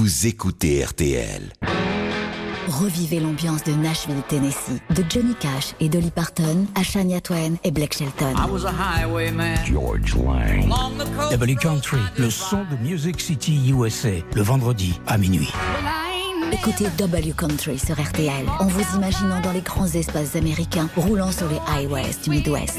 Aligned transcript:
vous 0.00 0.26
écoutez 0.26 0.82
RTL. 0.82 1.52
Revivez 2.68 3.20
l'ambiance 3.20 3.62
de 3.64 3.72
Nashville, 3.72 4.22
Tennessee, 4.28 4.80
de 4.96 5.04
Johnny 5.10 5.34
Cash 5.34 5.74
et 5.78 5.90
Dolly 5.90 6.10
Parton 6.10 6.66
à 6.74 6.82
Shania 6.82 7.20
Twain 7.20 7.56
et 7.64 7.70
Blake 7.70 7.92
Shelton. 7.98 8.32
George 9.66 10.16
Lang. 10.16 10.72
W 11.32 11.54
Country, 11.56 11.98
le 12.16 12.30
son 12.30 12.64
de 12.70 12.76
Music 12.82 13.20
City 13.20 13.60
USA, 13.70 14.24
le 14.34 14.40
vendredi 14.40 14.98
à 15.06 15.18
minuit. 15.18 15.52
Écoutez 16.50 16.86
W 16.96 17.34
Country 17.36 17.78
sur 17.78 18.00
RTL 18.00 18.46
en 18.58 18.68
vous 18.68 18.96
imaginant 18.96 19.42
dans 19.42 19.52
les 19.52 19.60
grands 19.60 19.86
espaces 19.86 20.34
américains 20.34 20.88
roulant 20.96 21.30
sur 21.30 21.46
les 21.50 21.60
highways 21.76 22.16
du 22.24 22.30
Midwest. 22.30 22.78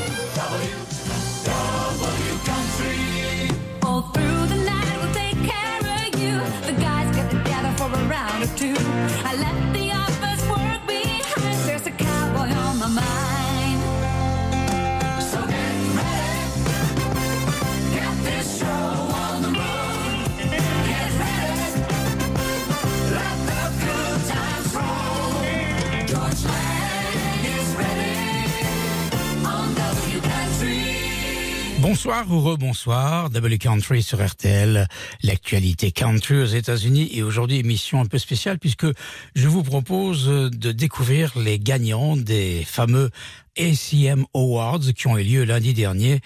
Bonsoir 32.03 32.31
ou 32.31 32.39
rebonsoir, 32.39 33.29
W 33.29 33.59
Country 33.59 34.01
sur 34.01 34.25
RTL, 34.25 34.87
l'actualité 35.21 35.91
country 35.91 36.41
aux 36.41 36.45
États-Unis 36.45 37.11
et 37.13 37.21
aujourd'hui 37.21 37.59
émission 37.59 38.01
un 38.01 38.07
peu 38.07 38.17
spéciale 38.17 38.57
puisque 38.57 38.87
je 39.35 39.47
vous 39.47 39.61
propose 39.61 40.25
de 40.25 40.71
découvrir 40.71 41.37
les 41.37 41.59
gagnants 41.59 42.17
des 42.17 42.63
fameux 42.65 43.11
ACM 43.55 44.25
Awards 44.33 44.79
qui 44.95 45.05
ont 45.05 45.15
eu 45.15 45.23
lieu 45.23 45.43
lundi 45.43 45.75
dernier. 45.75 46.21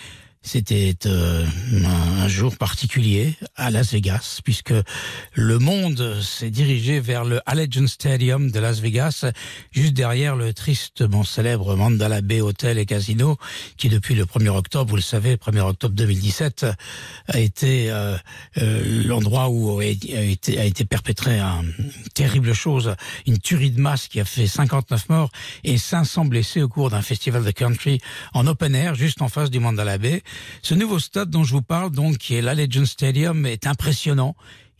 C'était 0.48 0.96
euh, 1.08 1.44
un 1.84 2.28
jour 2.28 2.56
particulier 2.56 3.34
à 3.56 3.72
Las 3.72 3.92
Vegas 3.92 4.42
puisque 4.44 4.76
le 5.34 5.58
monde 5.58 6.22
s'est 6.22 6.52
dirigé 6.52 7.00
vers 7.00 7.26
le 7.26 7.42
Allegiant 7.48 7.88
Stadium 7.88 8.52
de 8.52 8.60
Las 8.60 8.80
Vegas, 8.80 9.26
juste 9.72 9.94
derrière 9.94 10.36
le 10.36 10.54
tristement 10.54 11.24
célèbre 11.24 11.76
Mandala 11.76 12.22
Bay 12.22 12.42
Hotel 12.42 12.78
et 12.78 12.86
Casino, 12.86 13.38
qui 13.78 13.90
depuis 13.90 14.14
le 14.14 14.26
1er 14.26 14.50
octobre, 14.50 14.92
vous 14.92 14.96
le 14.98 15.02
savez, 15.02 15.32
le 15.32 15.38
1er 15.38 15.62
octobre 15.62 15.96
2017, 15.96 16.68
a 17.28 17.40
été 17.40 17.90
euh, 17.90 18.16
euh, 18.60 19.04
l'endroit 19.04 19.50
où 19.50 19.80
a 19.80 19.86
été, 19.86 20.60
a 20.60 20.64
été 20.64 20.86
perpétrée 20.86 21.40
une 21.40 21.74
terrible 22.14 22.54
chose, 22.54 22.96
une 23.26 23.40
tuerie 23.40 23.72
de 23.72 23.82
masse 23.82 24.08
qui 24.08 24.20
a 24.20 24.26
fait 24.26 24.46
59 24.46 25.10
morts 25.10 25.32
et 25.64 25.80
500 25.80 26.26
blessés 26.26 26.62
au 26.62 26.70
cours 26.70 26.92
d'un 26.92 27.02
festival 27.02 27.44
de 27.44 27.52
country 27.52 28.00
en 28.36 28.46
open 28.46 28.76
air, 28.76 28.94
juste 28.94 29.24
en 29.24 29.28
face 29.28 29.50
du 29.50 29.60
Mandala 29.60 29.98
Bay. 29.98 30.22
Ce 30.62 30.74
nouveau 30.74 31.00
stade 31.00 31.30
dont 31.30 31.44
je 31.44 31.54
vous 31.54 31.62
parle, 31.62 31.92
donc, 31.92 32.18
qui 32.18 32.36
est 32.36 32.42
l'Allegiant 32.42 32.86
Stadium, 32.86 33.46
est 33.46 33.68
impressionnant. 33.68 34.36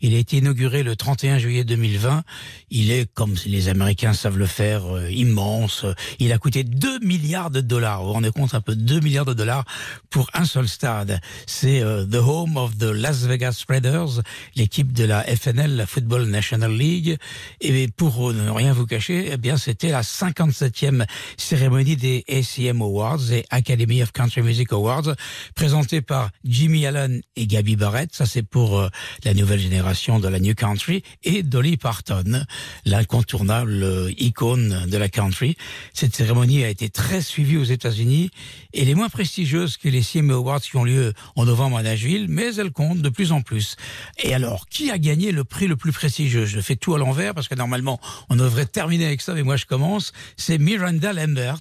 Il 0.06 0.14
a 0.14 0.18
été 0.18 0.36
inauguré 0.36 0.84
le 0.84 0.94
31 0.94 1.38
juillet 1.38 1.64
2020. 1.64 2.22
Il 2.70 2.92
est, 2.92 3.12
comme 3.12 3.34
les 3.44 3.68
Américains 3.68 4.12
savent 4.12 4.38
le 4.38 4.46
faire, 4.46 4.86
euh, 4.86 5.10
immense. 5.10 5.84
Il 6.20 6.30
a 6.30 6.38
coûté 6.38 6.62
2 6.62 7.00
milliards 7.00 7.50
de 7.50 7.60
dollars. 7.60 8.04
Vous 8.04 8.14
vous 8.14 8.30
compte 8.30 8.54
un 8.54 8.60
peu 8.60 8.76
2 8.76 9.00
milliards 9.00 9.24
de 9.24 9.34
dollars 9.34 9.64
pour 10.08 10.30
un 10.32 10.44
seul 10.44 10.68
stade. 10.68 11.20
C'est 11.46 11.82
euh, 11.82 12.04
the 12.04 12.22
home 12.24 12.56
of 12.56 12.78
the 12.78 12.84
Las 12.84 13.24
Vegas 13.24 13.64
Raiders, 13.68 14.22
l'équipe 14.54 14.92
de 14.92 15.02
la 15.02 15.24
FNL, 15.24 15.74
la 15.74 15.86
Football 15.86 16.26
National 16.26 16.72
League. 16.72 17.16
Et 17.60 17.88
pour 17.88 18.32
ne 18.32 18.48
rien 18.48 18.72
vous 18.72 18.86
cacher, 18.86 19.30
eh 19.32 19.36
bien, 19.36 19.56
c'était 19.56 19.90
la 19.90 20.02
57e 20.02 21.04
cérémonie 21.36 21.96
des 21.96 22.24
ACM 22.28 22.80
Awards 22.80 23.32
et 23.32 23.44
Academy 23.50 24.04
of 24.04 24.12
Country 24.12 24.42
Music 24.42 24.72
Awards, 24.72 25.16
présentée 25.56 26.00
par 26.00 26.30
Jimmy 26.44 26.86
Allen 26.86 27.22
et 27.34 27.48
Gabby 27.48 27.74
Barrett. 27.74 28.14
Ça, 28.14 28.24
c'est 28.24 28.44
pour 28.44 28.78
euh, 28.78 28.88
la 29.24 29.34
nouvelle 29.34 29.58
génération 29.58 29.95
de 29.96 30.28
la 30.28 30.40
New 30.40 30.54
Country 30.54 31.02
et 31.24 31.42
Dolly 31.42 31.78
Parton, 31.78 32.44
l'incontournable 32.84 33.82
euh, 33.82 34.12
icône 34.18 34.84
de 34.86 34.96
la 34.98 35.08
country. 35.08 35.56
Cette 35.94 36.14
cérémonie 36.14 36.64
a 36.64 36.68
été 36.68 36.90
très 36.90 37.22
suivie 37.22 37.56
aux 37.56 37.64
États-Unis 37.64 38.30
et 38.74 38.84
les 38.84 38.94
moins 38.94 39.08
prestigieuses 39.08 39.78
que 39.78 39.88
les 39.88 40.02
CMA 40.02 40.34
Awards 40.34 40.60
qui 40.60 40.76
ont 40.76 40.84
lieu 40.84 41.14
en 41.34 41.46
novembre 41.46 41.78
à 41.78 41.82
Nashville, 41.82 42.26
mais 42.28 42.54
elles 42.56 42.72
comptent 42.72 43.00
de 43.00 43.08
plus 43.08 43.32
en 43.32 43.40
plus. 43.40 43.76
Et 44.22 44.34
alors, 44.34 44.66
qui 44.68 44.90
a 44.90 44.98
gagné 44.98 45.32
le 45.32 45.44
prix 45.44 45.66
le 45.66 45.76
plus 45.76 45.92
prestigieux? 45.92 46.44
Je 46.44 46.60
fais 46.60 46.76
tout 46.76 46.94
à 46.94 46.98
l'envers 46.98 47.34
parce 47.34 47.48
que 47.48 47.54
normalement, 47.54 47.98
on 48.28 48.36
devrait 48.36 48.66
terminer 48.66 49.06
avec 49.06 49.22
ça, 49.22 49.32
mais 49.32 49.42
moi 49.42 49.56
je 49.56 49.64
commence. 49.64 50.12
C'est 50.36 50.58
Miranda 50.58 51.14
Lambert 51.14 51.60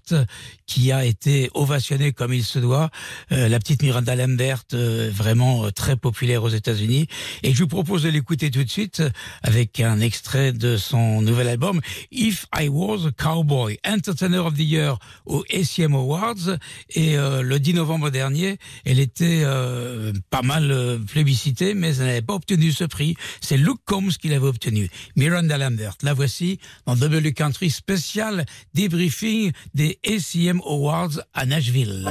qui 0.67 0.91
a 0.91 1.05
été 1.05 1.49
ovationnée 1.53 2.11
comme 2.11 2.33
il 2.33 2.43
se 2.43 2.59
doit. 2.59 2.89
Euh, 3.31 3.47
la 3.47 3.59
petite 3.59 3.81
Miranda 3.81 4.15
Lambert, 4.15 4.63
euh, 4.73 5.09
vraiment 5.13 5.65
euh, 5.65 5.71
très 5.71 5.95
populaire 5.95 6.43
aux 6.43 6.49
États-Unis. 6.49 7.07
Et 7.43 7.53
je 7.53 7.59
vous 7.63 7.67
propose 7.67 8.03
de 8.03 8.09
l'écouter 8.15 8.49
tout 8.49 8.63
de 8.63 8.69
suite 8.69 9.03
avec 9.43 9.81
un 9.81 9.99
extrait 9.99 10.53
de 10.53 10.77
son 10.77 11.21
nouvel 11.21 11.49
album 11.49 11.81
If 12.11 12.45
I 12.57 12.69
Was 12.69 13.07
a 13.07 13.11
Cowboy, 13.11 13.77
Entertainer 13.85 14.37
of 14.37 14.53
the 14.53 14.61
Year 14.61 14.97
aux 15.25 15.43
ACM 15.53 15.93
Awards. 15.95 16.57
Et 16.91 17.17
euh, 17.17 17.41
le 17.41 17.59
10 17.59 17.73
novembre 17.73 18.09
dernier, 18.09 18.57
elle 18.85 18.99
était 18.99 19.41
euh, 19.43 20.13
pas 20.29 20.43
mal 20.43 20.71
euh, 20.71 20.97
plébiscitée, 20.97 21.73
mais 21.73 21.97
elle 21.97 22.05
n'avait 22.05 22.21
pas 22.21 22.35
obtenu 22.35 22.71
ce 22.71 22.85
prix. 22.85 23.15
C'est 23.41 23.57
Luke 23.57 23.81
Combs 23.85 24.11
qui 24.11 24.29
l'avait 24.29 24.47
obtenu. 24.47 24.89
Miranda 25.17 25.57
Lambert. 25.57 25.97
La 26.01 26.13
voici 26.13 26.59
dans 26.85 26.95
W 26.95 27.33
Country 27.33 27.69
spécial 27.69 28.45
débriefing 28.73 29.51
des 29.73 29.99
ACM 30.07 30.61
Awards 30.65 31.19
à 31.33 31.45
Nashville. 31.45 32.07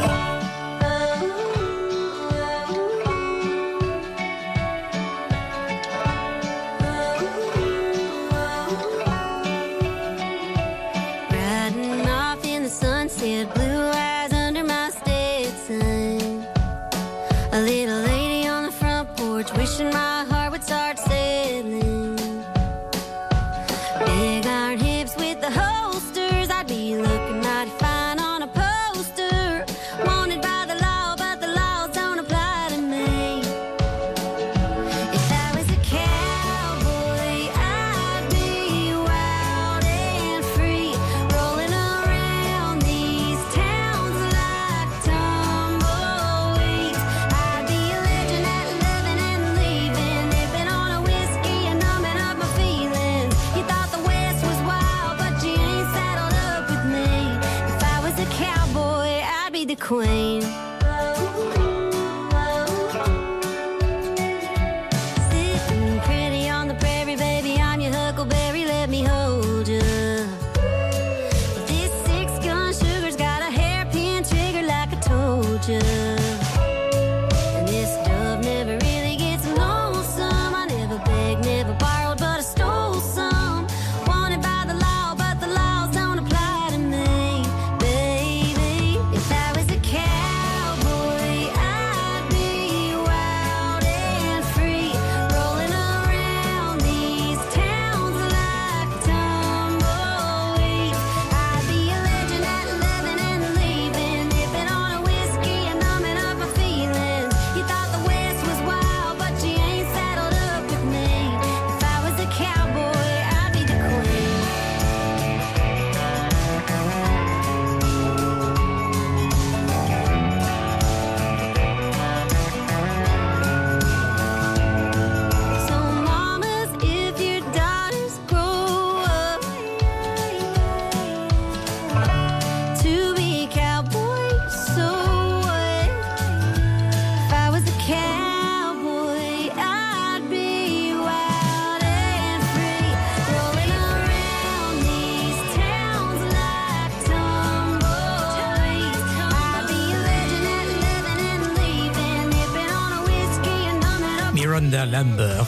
Lambert. 154.94 155.44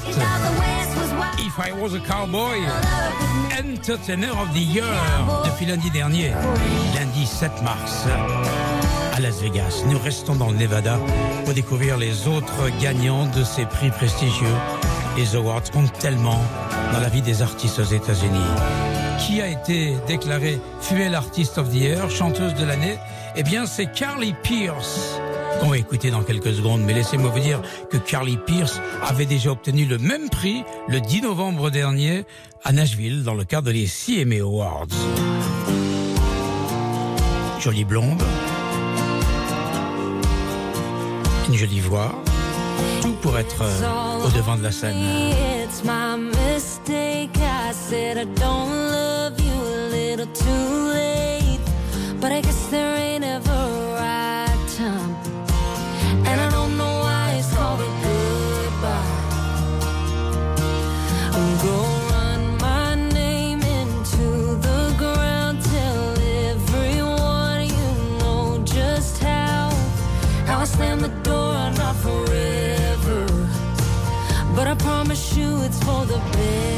If 1.38 1.56
I 1.60 1.70
Was 1.80 1.94
a 1.94 2.00
Cowboy, 2.00 2.58
Entertainer 3.56 4.32
of 4.32 4.52
the 4.52 4.58
Year, 4.58 4.84
depuis 5.44 5.66
lundi 5.66 5.88
dernier, 5.90 6.32
lundi 6.96 7.24
7 7.24 7.62
mars, 7.62 8.06
à 9.14 9.20
Las 9.20 9.40
Vegas. 9.40 9.84
Nous 9.88 10.00
restons 10.00 10.34
dans 10.34 10.50
le 10.50 10.56
Nevada 10.56 10.98
pour 11.44 11.54
découvrir 11.54 11.96
les 11.96 12.26
autres 12.26 12.70
gagnants 12.80 13.26
de 13.26 13.44
ces 13.44 13.66
prix 13.66 13.90
prestigieux. 13.90 14.56
Les 15.16 15.36
awards 15.36 15.70
comptent 15.72 15.96
tellement 16.00 16.42
dans 16.92 16.98
la 16.98 17.08
vie 17.08 17.22
des 17.22 17.40
artistes 17.40 17.78
aux 17.78 17.84
États-Unis. 17.84 18.50
Qui 19.20 19.40
a 19.40 19.46
été 19.46 19.96
déclarée 20.08 20.60
Female 20.80 21.14
Artist 21.14 21.56
of 21.58 21.70
the 21.70 21.74
Year, 21.74 22.10
chanteuse 22.10 22.54
de 22.54 22.64
l'année? 22.64 22.98
Eh 23.36 23.44
bien, 23.44 23.64
c'est 23.66 23.86
Carly 23.92 24.34
Pierce. 24.42 25.20
Qu'on 25.60 25.70
va 25.70 25.78
écouter 25.78 26.10
dans 26.10 26.22
quelques 26.22 26.54
secondes. 26.54 26.82
Mais 26.82 26.94
laissez-moi 26.94 27.30
vous 27.30 27.40
dire 27.40 27.60
que 27.90 27.96
Carly 27.96 28.36
Pierce 28.36 28.80
avait 29.02 29.26
déjà 29.26 29.50
obtenu 29.50 29.84
le 29.84 29.98
même 29.98 30.28
prix 30.28 30.64
le 30.88 31.00
10 31.00 31.22
novembre 31.22 31.70
dernier 31.70 32.24
à 32.64 32.72
Nashville 32.72 33.22
dans 33.22 33.34
le 33.34 33.44
cadre 33.44 33.72
des 33.72 33.86
CMA 33.86 34.42
Awards. 34.42 34.86
Jolie 37.60 37.84
blonde, 37.84 38.22
une 41.48 41.54
jolie 41.54 41.80
voix, 41.80 42.12
tout 43.02 43.14
pour 43.22 43.38
être 43.38 43.62
euh, 43.62 44.26
au 44.26 44.30
devant 44.30 44.56
de 44.56 44.62
la 44.62 44.72
scène. 44.72 44.96
The 76.16 76.30
better. 76.30 76.75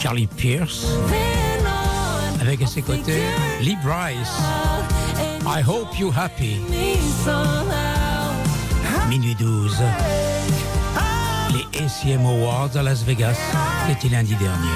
Carly 0.00 0.26
Pierce, 0.26 0.86
avec 2.40 2.62
à 2.62 2.66
ses 2.66 2.82
côtés 2.82 3.20
Lee 3.60 3.76
Bryce. 3.82 4.38
I 5.44 5.62
hope 5.66 5.98
you 5.98 6.12
happy. 6.16 6.60
Minuit 9.08 9.34
12. 9.34 9.76
Les 11.50 11.84
ACM 11.84 12.26
Awards 12.26 12.76
à 12.76 12.82
Las 12.82 13.02
Vegas, 13.02 13.36
c'était 13.88 14.14
lundi 14.14 14.36
dernier. 14.36 14.68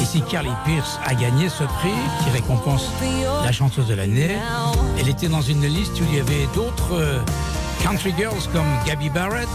Et 0.00 0.04
si 0.04 0.22
Carly 0.22 0.50
Pierce 0.64 0.98
a 1.04 1.14
gagné 1.14 1.48
ce 1.48 1.64
prix 1.64 1.94
qui 2.22 2.30
récompense 2.30 2.88
la 3.44 3.52
chanteuse 3.52 3.88
de 3.88 3.94
l'année, 3.94 4.36
elle 4.98 5.08
était 5.08 5.28
dans 5.28 5.42
une 5.42 5.66
liste 5.66 6.00
où 6.00 6.04
il 6.10 6.16
y 6.16 6.20
avait 6.20 6.46
d'autres 6.54 6.94
euh, 6.94 7.18
country 7.82 8.14
girls 8.16 8.48
comme 8.52 8.66
Gabby 8.86 9.10
Barrett, 9.10 9.48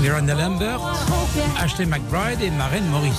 Miranda 0.00 0.34
Lambert, 0.34 0.80
Ashley 1.58 1.86
McBride 1.86 2.40
et 2.42 2.50
Maren 2.50 2.84
Morris. 2.90 3.12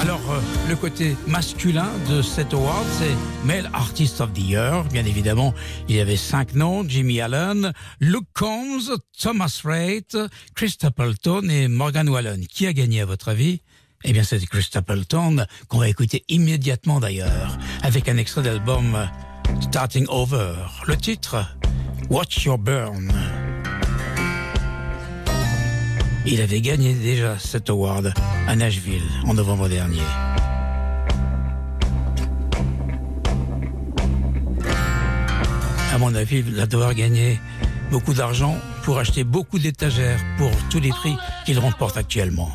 Alors, 0.00 0.20
euh, 0.30 0.40
le 0.68 0.74
côté 0.76 1.16
masculin 1.26 1.88
de 2.10 2.22
cet 2.22 2.54
award, 2.54 2.84
c'est 2.98 3.14
Male 3.46 3.70
Artist 3.72 4.20
of 4.20 4.32
the 4.32 4.38
Year. 4.38 4.84
Bien 4.84 5.04
évidemment, 5.04 5.54
il 5.88 5.96
y 5.96 6.00
avait 6.00 6.16
cinq 6.16 6.54
noms, 6.54 6.84
Jimmy 6.88 7.20
Allen, 7.20 7.72
Luke 8.00 8.26
Combs, 8.34 8.90
Thomas 9.20 9.60
Raitt, 9.64 10.18
Chris 10.54 10.70
Stapleton 10.70 11.48
et 11.48 11.68
Morgan 11.68 12.08
Wallen. 12.08 12.46
Qui 12.46 12.66
a 12.66 12.72
gagné 12.72 13.00
à 13.00 13.06
votre 13.06 13.28
avis? 13.28 13.60
Eh 14.04 14.12
bien, 14.12 14.24
c'est 14.24 14.44
Chris 14.46 14.64
Stapleton, 14.64 15.46
qu'on 15.68 15.78
va 15.78 15.88
écouter 15.88 16.24
immédiatement 16.28 16.98
d'ailleurs, 16.98 17.56
avec 17.82 18.08
un 18.08 18.16
extrait 18.16 18.42
d'album 18.42 18.96
euh, 18.96 19.06
Starting 19.60 20.06
Over. 20.08 20.54
Le 20.86 20.96
titre, 20.96 21.46
Watch 22.10 22.44
Your 22.44 22.58
Burn. 22.58 23.12
Il 26.24 26.40
avait 26.40 26.60
gagné 26.60 26.94
déjà 26.94 27.36
cet 27.38 27.68
award 27.68 28.14
à 28.46 28.54
Nashville 28.54 29.02
en 29.26 29.34
novembre 29.34 29.68
dernier. 29.68 30.02
À 35.92 35.98
mon 35.98 36.14
avis, 36.14 36.38
il 36.38 36.54
va 36.54 36.66
devoir 36.66 36.94
gagner 36.94 37.40
beaucoup 37.90 38.14
d'argent 38.14 38.56
pour 38.84 38.98
acheter 38.98 39.24
beaucoup 39.24 39.58
d'étagères 39.58 40.20
pour 40.38 40.50
tous 40.70 40.80
les 40.80 40.90
prix 40.90 41.16
qu'il 41.44 41.58
remporte 41.58 41.96
actuellement. 41.96 42.50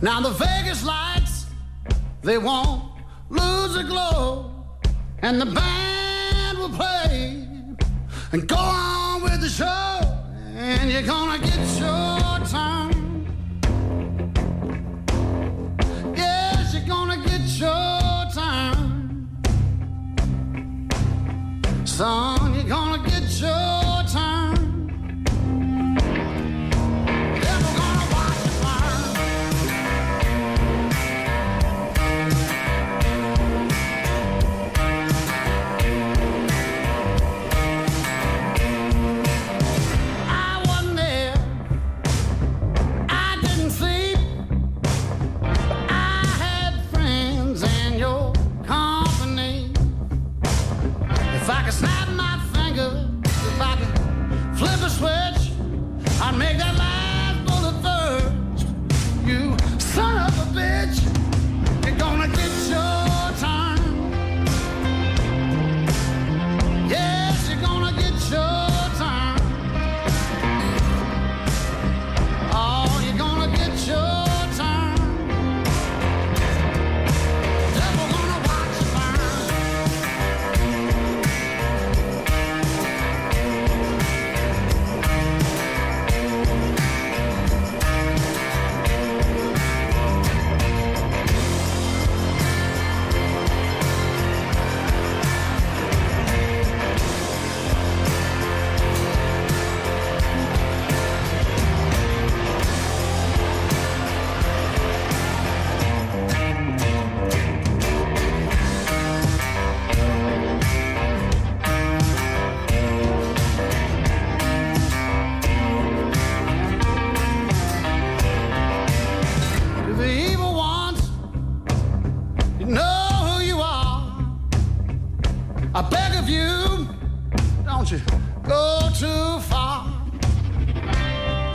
Now 0.00 0.20
the 0.20 0.30
Vegas 0.30 0.84
lights, 0.84 1.46
they 2.22 2.38
won't 2.38 2.87
lose 3.28 3.76
a 3.76 3.84
glow, 3.84 4.50
and 5.20 5.40
the 5.40 5.46
band 5.46 6.58
will 6.58 6.70
play 6.70 7.46
and 8.32 8.48
go 8.48 8.56
on 8.56 9.22
with 9.22 9.40
the 9.40 9.48
show, 9.48 10.00
and 10.56 10.90
you're 10.90 11.02
gonna 11.02 11.38
get 11.38 11.58
your 11.78 12.46
turn. 12.46 13.26
Yes, 16.16 16.74
you're 16.74 16.86
gonna 16.86 17.18
get 17.22 17.42
your 17.58 18.26
turn. 18.34 19.28
Son, 21.84 22.54
you're 22.54 22.64
gonna 22.64 22.87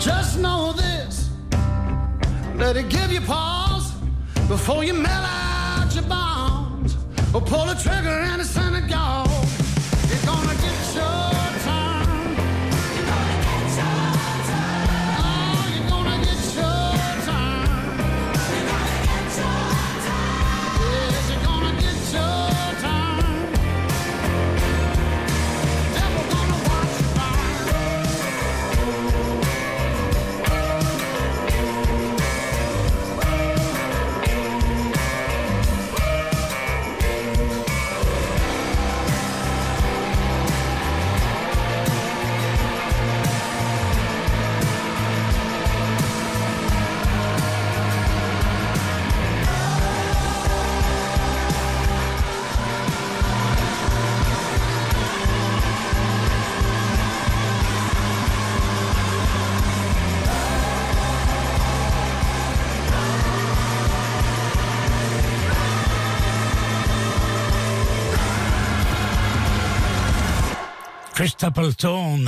Just 0.03 0.37
know 0.37 0.73
this, 0.73 1.29
let 2.57 2.75
it 2.75 2.89
give 2.89 3.09
you 3.13 3.21
pause 3.21 3.93
before 4.49 4.83
you 4.83 4.93
melt 4.93 5.07
out 5.07 5.89
your 5.95 6.03
bonds 6.03 6.97
or 7.33 7.39
pull 7.39 7.65
the 7.67 7.75
trigger 7.75 8.09
and 8.09 8.41
to 8.41 8.81
go. 8.81 9.23
You're 10.09 10.25
gonna 10.25 10.55
get 10.55 10.95
your 10.95 11.32
Chris 71.23 71.29
Stapleton, 71.29 72.25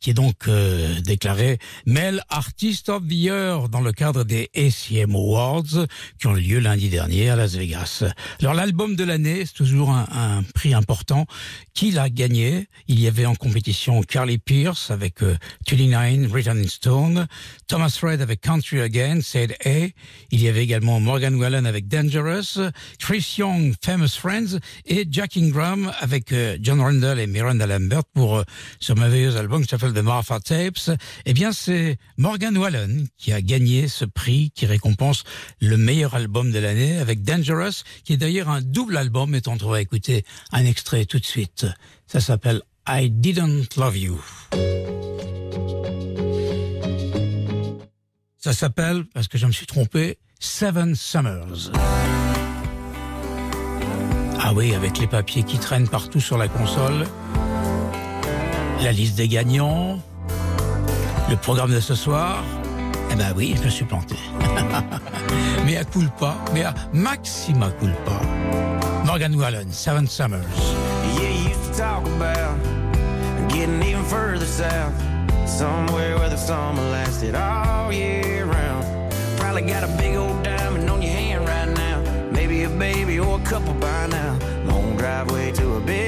qui 0.00 0.10
est 0.10 0.14
donc 0.14 0.48
euh, 0.48 1.00
déclaré 1.02 1.58
Male 1.86 2.24
Artist 2.28 2.88
of 2.88 3.06
the 3.06 3.12
Year 3.12 3.68
dans 3.68 3.80
le 3.80 3.92
cadre 3.92 4.24
des 4.24 4.50
ACM 4.56 5.14
Awards 5.14 5.86
qui 6.18 6.26
ont 6.26 6.36
eu 6.36 6.40
lieu 6.40 6.58
lundi 6.58 6.88
dernier 6.88 7.30
à 7.30 7.36
Las 7.36 7.54
Vegas. 7.54 8.02
Alors 8.40 8.54
l'album 8.54 8.96
de 8.96 9.04
l'année, 9.04 9.46
c'est 9.46 9.54
toujours 9.54 9.90
un, 9.90 10.08
un 10.10 10.42
prix 10.54 10.74
important. 10.74 11.26
Qui 11.72 11.92
l'a 11.92 12.10
gagné? 12.10 12.66
Il 12.88 12.98
y 12.98 13.06
avait 13.06 13.26
en 13.26 13.36
compétition 13.36 14.02
Carly 14.02 14.38
Pierce 14.38 14.90
avec 14.90 15.22
euh, 15.22 15.36
29 15.70 16.28
Written 16.32 16.58
in 16.58 16.66
Stone, 16.66 17.28
Thomas 17.68 17.96
Red 18.02 18.22
avec 18.22 18.40
Country 18.40 18.80
Again, 18.80 19.20
Said 19.22 19.54
A. 19.64 19.86
Il 20.32 20.42
y 20.42 20.48
avait 20.48 20.64
également 20.64 20.98
Morgan 20.98 21.36
Wallen 21.36 21.64
avec 21.64 21.86
Dangerous, 21.86 22.58
Chris 22.98 23.36
Young, 23.38 23.72
Famous 23.84 24.18
Friends 24.18 24.58
et 24.84 25.06
Jack 25.08 25.36
Ingram 25.36 25.92
avec 26.00 26.32
euh, 26.32 26.58
John 26.60 26.80
Randall 26.80 27.20
et 27.20 27.28
Miranda 27.28 27.68
Lambert 27.68 28.04
pour 28.12 28.31
euh, 28.36 28.44
ce 28.80 28.92
merveilleux 28.92 29.36
album 29.36 29.62
qui 29.62 29.68
s'appelle 29.68 29.92
The 29.92 29.98
Martha 29.98 30.40
Tapes. 30.40 30.90
Eh 31.26 31.32
bien, 31.32 31.52
c'est 31.52 31.98
Morgan 32.16 32.56
Wallen 32.56 33.06
qui 33.18 33.32
a 33.32 33.40
gagné 33.40 33.88
ce 33.88 34.04
prix 34.04 34.50
qui 34.54 34.66
récompense 34.66 35.24
le 35.60 35.76
meilleur 35.76 36.14
album 36.14 36.50
de 36.50 36.58
l'année 36.58 36.98
avec 36.98 37.22
Dangerous, 37.22 37.82
qui 38.04 38.14
est 38.14 38.16
d'ailleurs 38.16 38.48
un 38.48 38.60
double 38.60 38.96
album, 38.96 39.34
et 39.34 39.40
on 39.46 39.56
va 39.56 39.80
écouter 39.80 40.24
un 40.50 40.64
extrait 40.64 41.04
tout 41.04 41.18
de 41.18 41.24
suite. 41.24 41.66
Ça 42.06 42.20
s'appelle 42.20 42.62
I 42.88 43.10
Didn't 43.10 43.76
Love 43.76 43.96
You. 43.96 44.20
Ça 48.38 48.52
s'appelle, 48.52 49.04
parce 49.14 49.28
que 49.28 49.38
je 49.38 49.46
me 49.46 49.52
suis 49.52 49.66
trompé, 49.66 50.18
Seven 50.40 50.96
Summers. 50.96 51.70
Ah 54.40 54.52
oui, 54.52 54.74
avec 54.74 54.98
les 54.98 55.06
papiers 55.06 55.44
qui 55.44 55.58
traînent 55.58 55.88
partout 55.88 56.20
sur 56.20 56.36
la 56.36 56.48
console. 56.48 57.06
La 58.82 58.90
liste 58.90 59.16
des 59.16 59.28
gagnants. 59.28 60.00
Le 61.30 61.36
programme 61.36 61.70
de 61.70 61.78
ce 61.78 61.94
soir. 61.94 62.42
Eh 63.12 63.14
ben 63.14 63.32
oui, 63.36 63.54
je 63.56 63.62
me 63.64 63.70
suis 63.70 63.84
planté. 63.84 64.16
mais 65.64 65.76
à 65.76 65.84
culpa, 65.84 66.34
mais 66.52 66.64
à 66.64 66.74
maxima 66.92 67.70
culpa. 67.78 68.20
Morgan 69.04 69.36
Wallen, 69.36 69.70
Seven 69.70 70.08
Summers. 70.08 70.40
Yeah, 71.16 71.30
you 71.30 71.50
used 71.50 71.72
to 71.72 71.78
talk 71.78 72.04
about 72.16 72.58
getting 73.48 73.80
even 73.84 74.02
further 74.04 74.46
south, 74.46 74.92
somewhere 75.46 76.18
where 76.18 76.28
the 76.30 76.36
summer 76.36 76.82
lasted 76.90 77.36
all 77.36 77.92
year 77.92 78.46
round. 78.46 78.84
Probably 79.36 79.62
got 79.62 79.84
a 79.84 79.96
big 79.96 80.16
old 80.16 80.42
diamond 80.42 80.90
on 80.90 81.02
your 81.02 81.12
hand 81.12 81.46
right 81.46 81.68
now, 81.68 82.02
maybe 82.32 82.64
a 82.64 82.68
baby 82.68 83.20
or 83.20 83.38
a 83.38 83.44
couple 83.44 83.74
by 83.74 84.08
now. 84.08 84.36
Long 84.66 84.96
driveway 84.96 85.52
to 85.52 85.76
a 85.76 85.80
big 85.80 86.01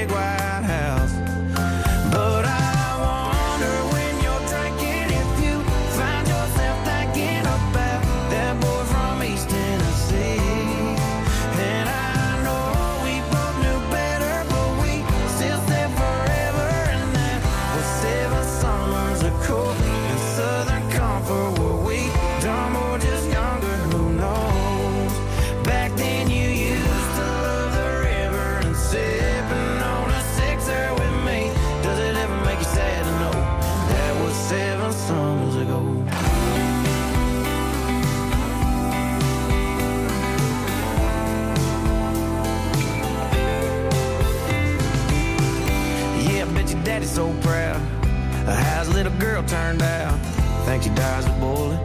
so 47.14 47.32
proud 47.42 47.76
of 47.76 48.56
how 48.56 48.80
his 48.80 48.92
little 48.92 49.12
girl 49.18 49.40
turned 49.44 49.80
out. 49.82 50.18
Thinks 50.66 50.86
he 50.86 50.94
dies 50.96 51.24
a 51.26 51.30
bullet 51.38 51.78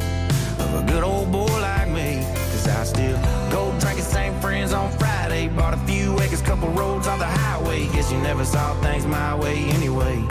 of 0.59 0.73
a 0.73 0.91
good 0.91 1.03
old 1.03 1.31
boy 1.31 1.45
like 1.45 1.87
me. 1.87 2.25
Cause 2.33 2.67
I 2.67 2.83
still 2.83 3.15
go 3.51 3.77
drinking 3.79 4.05
same 4.05 4.33
friends 4.41 4.73
on 4.73 4.91
Friday. 4.97 5.47
Bought 5.49 5.75
a 5.75 5.77
few 5.85 6.19
acres, 6.19 6.41
couple 6.41 6.69
roads 6.69 7.05
on 7.05 7.19
the 7.19 7.27
highway. 7.27 7.85
Guess 7.93 8.11
you 8.11 8.17
never 8.21 8.43
saw 8.43 8.73
things 8.81 9.05
my 9.05 9.35
way 9.35 9.65
anyway. 9.69 10.25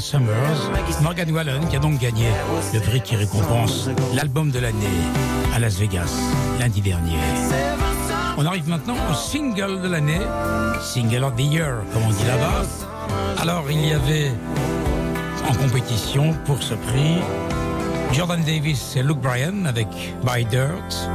Summers. 0.00 0.70
Morgan 1.02 1.30
Wallen 1.30 1.68
qui 1.68 1.76
a 1.76 1.78
donc 1.78 1.98
gagné 1.98 2.26
le 2.72 2.80
prix 2.80 3.00
qui 3.00 3.16
récompense 3.16 3.88
l'album 4.14 4.50
de 4.50 4.58
l'année 4.58 4.86
à 5.54 5.58
Las 5.58 5.78
Vegas 5.78 6.10
lundi 6.58 6.80
dernier. 6.80 7.18
On 8.38 8.46
arrive 8.46 8.68
maintenant 8.68 8.96
au 9.10 9.14
single 9.14 9.82
de 9.82 9.88
l'année, 9.88 10.20
single 10.80 11.24
of 11.24 11.36
the 11.36 11.40
year, 11.40 11.82
comme 11.92 12.02
on 12.04 12.10
dit 12.10 12.24
là-bas. 12.26 12.62
Alors 13.40 13.70
il 13.70 13.86
y 13.86 13.92
avait 13.92 14.32
en 15.48 15.54
compétition 15.54 16.34
pour 16.44 16.62
ce 16.62 16.74
prix 16.74 17.20
Jordan 18.12 18.42
Davis 18.44 18.96
et 18.96 19.02
Luke 19.02 19.20
Bryan 19.20 19.66
avec 19.66 19.88
By 20.24 20.44
Dirt. 20.44 21.08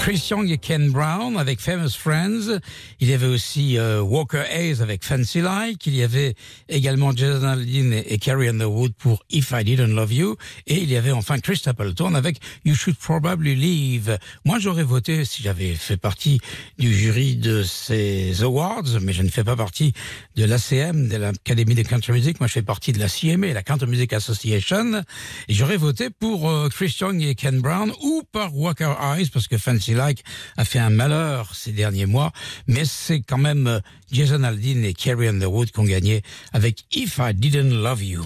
Chris 0.00 0.28
Young 0.30 0.50
et 0.50 0.56
Ken 0.56 0.90
Brown 0.90 1.36
avec 1.36 1.60
Famous 1.60 1.90
Friends. 1.90 2.58
Il 3.00 3.10
y 3.10 3.12
avait 3.12 3.26
aussi 3.26 3.76
euh, 3.76 4.00
Walker 4.00 4.42
Hayes 4.50 4.80
avec 4.80 5.04
Fancy 5.04 5.42
Like. 5.42 5.86
Il 5.86 5.94
y 5.94 6.02
avait 6.02 6.34
également 6.70 7.14
Jason 7.14 7.46
Aldean 7.46 7.92
et, 7.92 8.18
Carrie 8.18 8.48
Underwood 8.48 8.94
pour 8.96 9.22
If 9.30 9.52
I 9.52 9.62
Didn't 9.62 9.94
Love 9.94 10.12
You. 10.14 10.36
Et 10.66 10.78
il 10.78 10.90
y 10.90 10.96
avait 10.96 11.12
enfin 11.12 11.38
Chris 11.38 11.56
Stapleton 11.56 12.14
avec 12.14 12.38
You 12.64 12.74
Should 12.74 12.96
Probably 12.96 13.54
Leave. 13.54 14.18
Moi, 14.46 14.58
j'aurais 14.58 14.84
voté 14.84 15.26
si 15.26 15.42
j'avais 15.42 15.74
fait 15.74 15.98
partie 15.98 16.40
du 16.78 16.94
jury 16.94 17.36
de 17.36 17.62
ces 17.62 18.42
awards, 18.42 19.00
mais 19.02 19.12
je 19.12 19.22
ne 19.22 19.28
fais 19.28 19.44
pas 19.44 19.56
partie 19.56 19.92
de 20.34 20.46
l'ACM, 20.46 21.08
de 21.08 21.16
l'Académie 21.18 21.74
de 21.74 21.82
Country 21.82 22.12
Music. 22.12 22.40
Moi, 22.40 22.46
je 22.46 22.54
fais 22.54 22.62
partie 22.62 22.92
de 22.92 22.98
la 22.98 23.08
CMA, 23.08 23.48
la 23.48 23.62
Country 23.62 23.86
Music 23.86 24.14
Association. 24.14 25.02
Et 25.48 25.52
j'aurais 25.52 25.76
voté 25.76 26.08
pour 26.20 26.50
euh, 26.50 26.68
Chris 26.68 26.94
Young 27.00 27.22
et 27.22 27.34
Ken 27.34 27.60
Brown 27.60 27.92
ou 28.02 28.22
par 28.30 28.54
Walker 28.54 28.92
Eyes 29.00 29.30
parce 29.32 29.48
que 29.48 29.56
Fancy 29.56 29.94
Like 29.94 30.22
a 30.58 30.66
fait 30.66 30.78
un 30.78 30.90
malheur 30.90 31.54
ces 31.54 31.72
derniers 31.72 32.06
mois. 32.06 32.30
Mais 32.66 32.84
c'est 32.84 33.20
quand 33.20 33.38
même 33.38 33.66
euh, 33.66 33.80
Jason 34.12 34.42
Aldean 34.44 34.84
et 34.84 34.92
Carrie 34.92 35.28
Underwood 35.28 35.70
qui 35.70 35.80
ont 35.80 35.84
gagné 35.84 36.22
avec 36.52 36.84
If 36.92 37.18
I 37.18 37.34
Didn't 37.34 37.82
Love 37.82 38.04
You. 38.04 38.22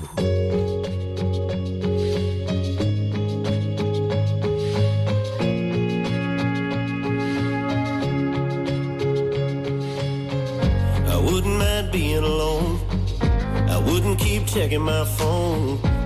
I 11.06 11.16
wouldn't 11.16 11.58
mind 11.58 11.92
being 11.92 12.24
alone. 12.24 12.64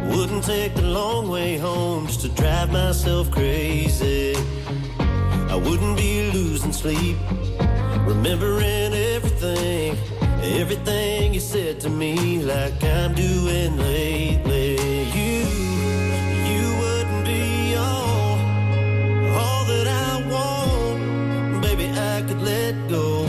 Wouldn't 0.08 0.44
take 0.44 0.74
the 0.74 0.82
long 0.82 1.28
way 1.28 1.58
home 1.58 2.06
just 2.06 2.22
to 2.22 2.28
drive 2.30 2.72
myself 2.72 3.30
crazy. 3.30 4.34
I 5.50 5.54
wouldn't 5.54 5.96
be 5.98 6.30
losing 6.32 6.72
sleep, 6.72 7.18
remembering 8.06 8.94
everything, 8.94 9.96
everything 10.42 11.34
you 11.34 11.40
said 11.40 11.80
to 11.80 11.90
me, 11.90 12.42
like 12.42 12.82
I'm 12.82 13.14
doing 13.14 13.76
lately. 13.76 14.76
You, 15.18 15.44
you 16.50 16.64
wouldn't 16.80 17.24
be 17.26 17.74
all, 17.76 18.38
all 19.38 19.64
that 19.66 19.86
I 19.86 20.12
want, 20.32 21.62
baby. 21.62 21.90
I 21.90 22.22
could 22.26 22.40
let 22.40 22.88
go. 22.88 23.27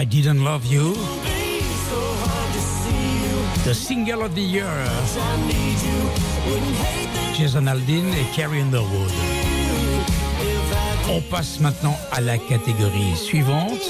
I 0.00 0.06
Didn't 0.06 0.42
Love 0.42 0.64
You, 0.64 0.94
the 3.64 3.74
single 3.74 4.22
of 4.22 4.34
the 4.34 4.40
year, 4.40 4.64
Jason 7.34 7.66
Aldean 7.66 8.10
et 8.14 8.34
Carrie 8.34 8.62
Underwood. 8.62 9.10
On 11.10 11.20
passe 11.20 11.60
maintenant 11.60 11.98
à 12.12 12.22
la 12.22 12.38
catégorie 12.38 13.14
suivante. 13.14 13.82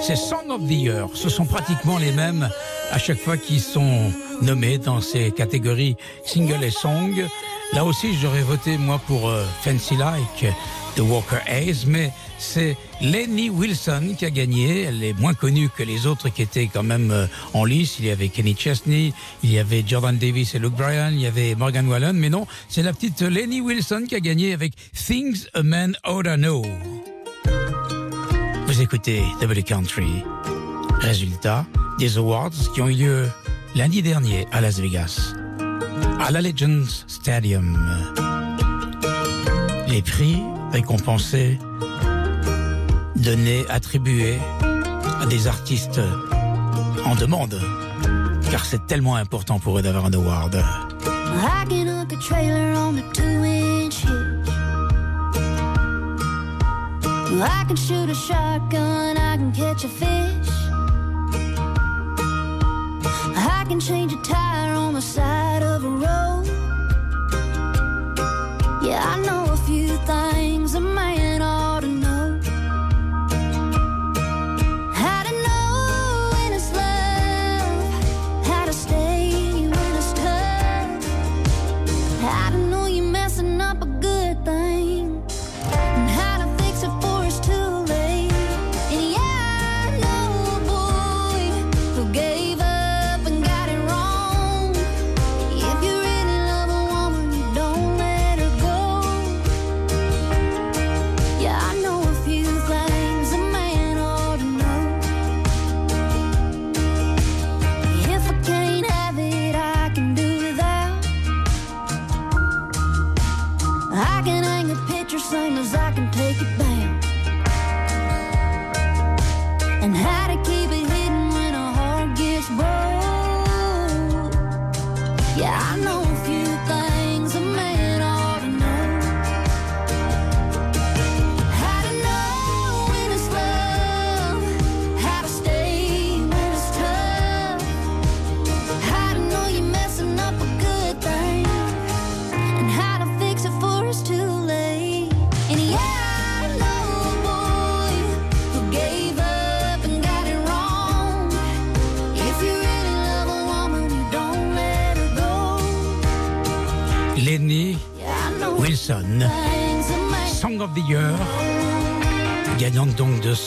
C'est 0.00 0.14
Song 0.14 0.48
of 0.48 0.60
the 0.64 0.70
Year. 0.70 1.08
Ce 1.14 1.28
sont 1.28 1.44
pratiquement 1.44 1.98
les 1.98 2.12
mêmes 2.12 2.48
à 2.92 2.98
chaque 2.98 3.18
fois 3.18 3.36
qu'ils 3.36 3.60
sont 3.60 4.12
nommés 4.40 4.78
dans 4.78 5.00
ces 5.00 5.32
catégories 5.32 5.96
single 6.24 6.62
et 6.62 6.70
song. 6.70 7.26
Là 7.72 7.84
aussi, 7.84 8.14
j'aurais 8.14 8.42
voté 8.42 8.78
moi 8.78 9.00
pour 9.08 9.28
euh, 9.28 9.44
Fancy 9.62 9.96
Like 9.96 10.54
de 10.98 11.02
Walker 11.02 11.38
Hayes, 11.46 11.84
mais 11.86 12.10
c'est 12.38 12.76
Lenny 13.00 13.50
Wilson 13.50 14.14
qui 14.18 14.24
a 14.24 14.30
gagné. 14.30 14.82
Elle 14.82 15.04
est 15.04 15.12
moins 15.12 15.32
connue 15.32 15.68
que 15.68 15.84
les 15.84 16.06
autres 16.06 16.28
qui 16.28 16.42
étaient 16.42 16.66
quand 16.66 16.82
même 16.82 17.12
euh, 17.12 17.26
en 17.54 17.64
lice. 17.64 17.96
Il 18.00 18.06
y 18.06 18.10
avait 18.10 18.28
Kenny 18.28 18.56
Chesney, 18.58 19.12
il 19.44 19.52
y 19.52 19.60
avait 19.60 19.84
Jordan 19.86 20.16
Davis 20.18 20.56
et 20.56 20.58
Luke 20.58 20.74
Bryan, 20.74 21.12
il 21.12 21.20
y 21.20 21.26
avait 21.26 21.54
Morgan 21.54 21.86
Wallen, 21.86 22.16
mais 22.16 22.30
non, 22.30 22.46
c'est 22.68 22.82
la 22.82 22.92
petite 22.92 23.22
Lenny 23.22 23.60
Wilson 23.60 24.06
qui 24.08 24.16
a 24.16 24.20
gagné 24.20 24.52
avec 24.52 24.72
Things 24.92 25.46
a 25.54 25.62
Man 25.62 25.96
Oughta 26.04 26.36
Know. 26.36 26.62
Vous 28.66 28.80
écoutez 28.82 29.22
Double 29.40 29.62
Country. 29.62 30.24
Résultat 31.00 31.64
des 32.00 32.18
awards 32.18 32.50
qui 32.74 32.82
ont 32.82 32.88
eu 32.88 32.94
lieu 32.94 33.28
lundi 33.76 34.02
dernier 34.02 34.48
à 34.50 34.60
Las 34.60 34.80
Vegas, 34.80 35.32
à 36.20 36.32
la 36.32 36.42
Legends 36.42 37.04
Stadium. 37.06 37.78
Les 39.86 40.02
prix 40.02 40.42
récompensés, 40.72 41.58
donnés, 43.16 43.64
attribués 43.68 44.38
à 45.20 45.26
des 45.26 45.46
artistes 45.46 46.00
en 47.04 47.14
demande, 47.14 47.60
car 48.50 48.64
c'est 48.64 48.86
tellement 48.86 49.16
important 49.16 49.58
pour 49.58 49.78
eux 49.78 49.82
d'avoir 49.82 50.06
un 50.06 50.12
award. 50.12 50.62
I 57.40 57.64
can 57.68 57.76
shoot 57.76 58.10
a 58.10 58.14
shotgun, 58.14 59.16
I 59.16 59.36
can 59.36 59.52
catch 59.52 59.84
a 59.84 59.88
fish. 59.88 60.50
I 63.36 63.64
can 63.68 63.78
change 63.78 64.12
a 64.12 64.16
tire 64.22 64.74
on 64.74 64.94
the 64.94 65.00
side 65.00 65.37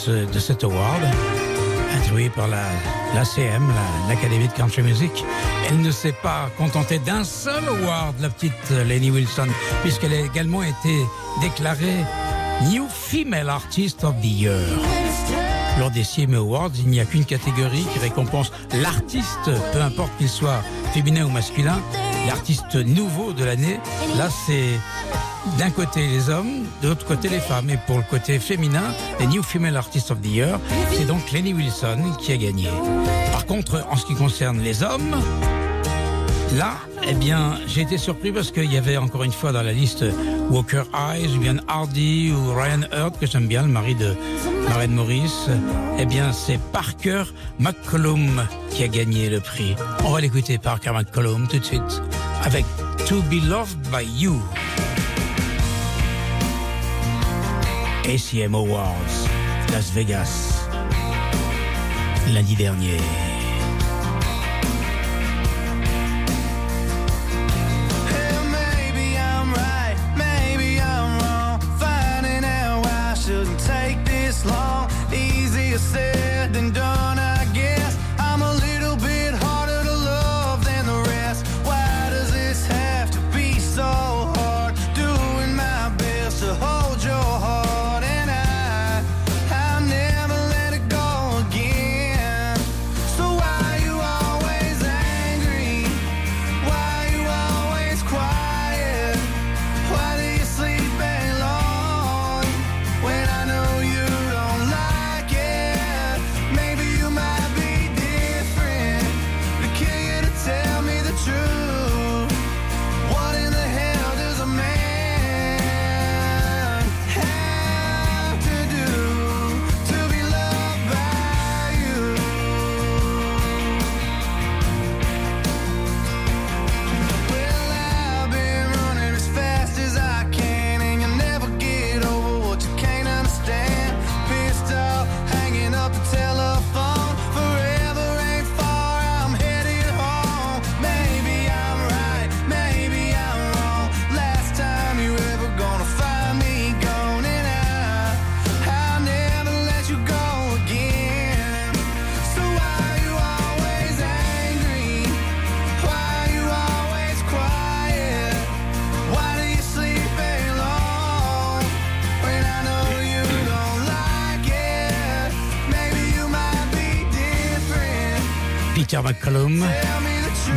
de 0.10 0.40
cet 0.40 0.64
award, 0.64 1.02
attribué 1.96 2.30
par 2.30 2.48
la, 2.48 2.64
l'ACM, 3.14 3.68
la- 3.68 4.14
l'Académie 4.14 4.48
de 4.48 4.54
Country 4.54 4.82
Music. 4.82 5.12
Elle 5.70 5.82
ne 5.82 5.92
s'est 5.92 6.16
pas 6.24 6.50
contentée 6.58 7.00
d'un 7.00 7.24
seul 7.24 7.64
award, 7.68 8.16
la 8.20 8.30
petite 8.30 8.70
Lenny 8.88 9.12
Wilson, 9.12 9.48
puisqu'elle 9.84 10.14
a 10.14 10.20
également 10.22 10.64
été 10.64 10.98
déclarée 11.42 12.04
New 12.72 12.88
Female 12.90 13.50
Artist 13.50 14.04
of 14.04 14.16
the 14.22 14.26
Year. 14.26 14.60
Lors 15.80 15.92
des 15.92 16.04
CMA 16.04 16.38
Awards, 16.38 16.72
il 16.78 16.88
n'y 16.90 17.00
a 17.00 17.06
qu'une 17.06 17.26
catégorie 17.26 17.86
qui 17.94 18.00
récompense 18.00 18.52
l'artiste, 18.82 19.50
peu 19.74 19.82
importe 19.82 20.12
qu'il 20.18 20.30
soit 20.30 20.62
féminin 20.94 21.26
ou 21.26 21.30
masculin, 21.30 21.80
l'artiste 22.28 22.76
nouveau 22.76 23.32
de 23.34 23.44
l'année. 23.46 23.80
Là, 24.18 24.28
c'est 24.46 24.72
d'un 25.58 25.70
côté 25.70 26.08
les 26.08 26.30
hommes, 26.30 26.66
de 26.82 26.90
l'autre 26.90 27.06
côté 27.06 27.30
les 27.30 27.40
femmes. 27.40 27.70
Et 27.70 27.78
pour 27.88 27.98
le 27.98 28.04
côté 28.10 28.40
féminin, 28.40 28.94
les 29.20 29.28
New 29.28 29.44
Female 29.44 29.78
Artist 29.78 30.12
of 30.12 30.22
the 30.22 30.28
Year, 30.28 30.60
c'est 30.94 31.06
donc 31.06 31.32
Lenny 31.32 31.54
Wilson 31.54 32.14
qui 32.20 32.32
a 32.34 32.38
gagné. 32.38 32.70
Par 33.32 33.46
contre, 33.46 33.86
en 33.90 33.96
ce 33.96 34.06
qui 34.06 34.16
concerne 34.16 34.60
les 34.60 34.84
hommes, 34.84 35.16
Là, 36.58 36.74
eh 37.08 37.14
bien, 37.14 37.58
j'ai 37.66 37.82
été 37.82 37.98
surpris 37.98 38.34
parce 38.34 38.52
qu'il 38.52 38.72
y 38.72 38.78
avait 38.78 38.98
encore 38.98 39.24
une 39.24 39.32
fois 39.32 39.54
dans 39.54 39.62
la 39.62 39.72
liste 39.72 40.04
Walker 40.50 40.84
Eyes, 40.94 41.38
ou 41.38 41.40
bien 41.40 41.56
Hardy, 41.70 42.34
ou 42.34 42.54
Ryan 42.54 42.82
Hurt, 42.92 43.18
que 43.18 43.26
j'aime 43.26 43.48
bien, 43.48 43.62
le 43.62 43.70
mari 43.70 43.96
de 43.96 44.14
Maren 44.68 44.92
Morris. 44.92 45.48
Eh 45.98 46.06
bien, 46.06 46.34
c'est 46.34 46.60
Parker 46.74 47.24
McCollum 47.60 48.46
qui 48.70 48.84
a 48.84 48.90
gagné 48.90 49.30
le 49.30 49.40
prix. 49.40 49.76
On 50.04 50.12
va 50.12 50.20
l'écouter, 50.20 50.58
Parker 50.58 50.92
McCollum, 50.92 51.48
tout 51.48 51.60
de 51.60 51.64
suite, 51.64 52.02
avec 52.44 52.66
To 53.08 53.22
Be 53.30 53.42
Loved 53.48 53.78
by 53.90 54.06
You. 54.20 54.42
ACM 58.04 58.56
Awards, 58.56 59.28
Las 59.72 59.92
Vegas, 59.94 60.66
lundi 62.34 62.56
dernier. 62.56 63.00
Take 73.66 74.04
this 74.04 74.46
long. 74.46 74.90
Easier 75.14 75.78
said 75.78 76.54
than 76.54 76.72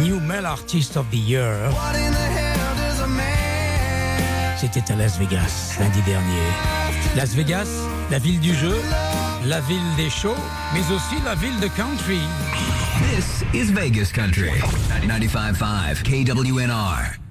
New 0.03 0.21
Male 0.21 0.47
Artist 0.47 0.97
of 0.97 1.07
the 1.11 1.17
Year. 1.17 1.71
C'était 4.57 4.93
à 4.93 4.97
Las 4.97 5.19
Vegas 5.19 5.77
lundi 5.79 6.03
dernier. 6.03 6.47
Las 7.17 7.35
Vegas, 7.35 7.69
la 8.11 8.19
ville 8.19 8.41
du 8.41 8.55
jeu, 8.55 8.77
la 9.47 9.61
ville 9.61 9.97
des 9.97 10.11
shows, 10.11 10.37
mais 10.73 10.81
aussi 10.95 11.23
la 11.25 11.35
ville 11.35 11.59
de 11.61 11.69
country. 11.69 12.21
This 13.15 13.45
is 13.53 13.73
Vegas 13.73 14.13
Country. 14.13 14.51
95.5 15.07 16.03
KWNR. 16.03 17.24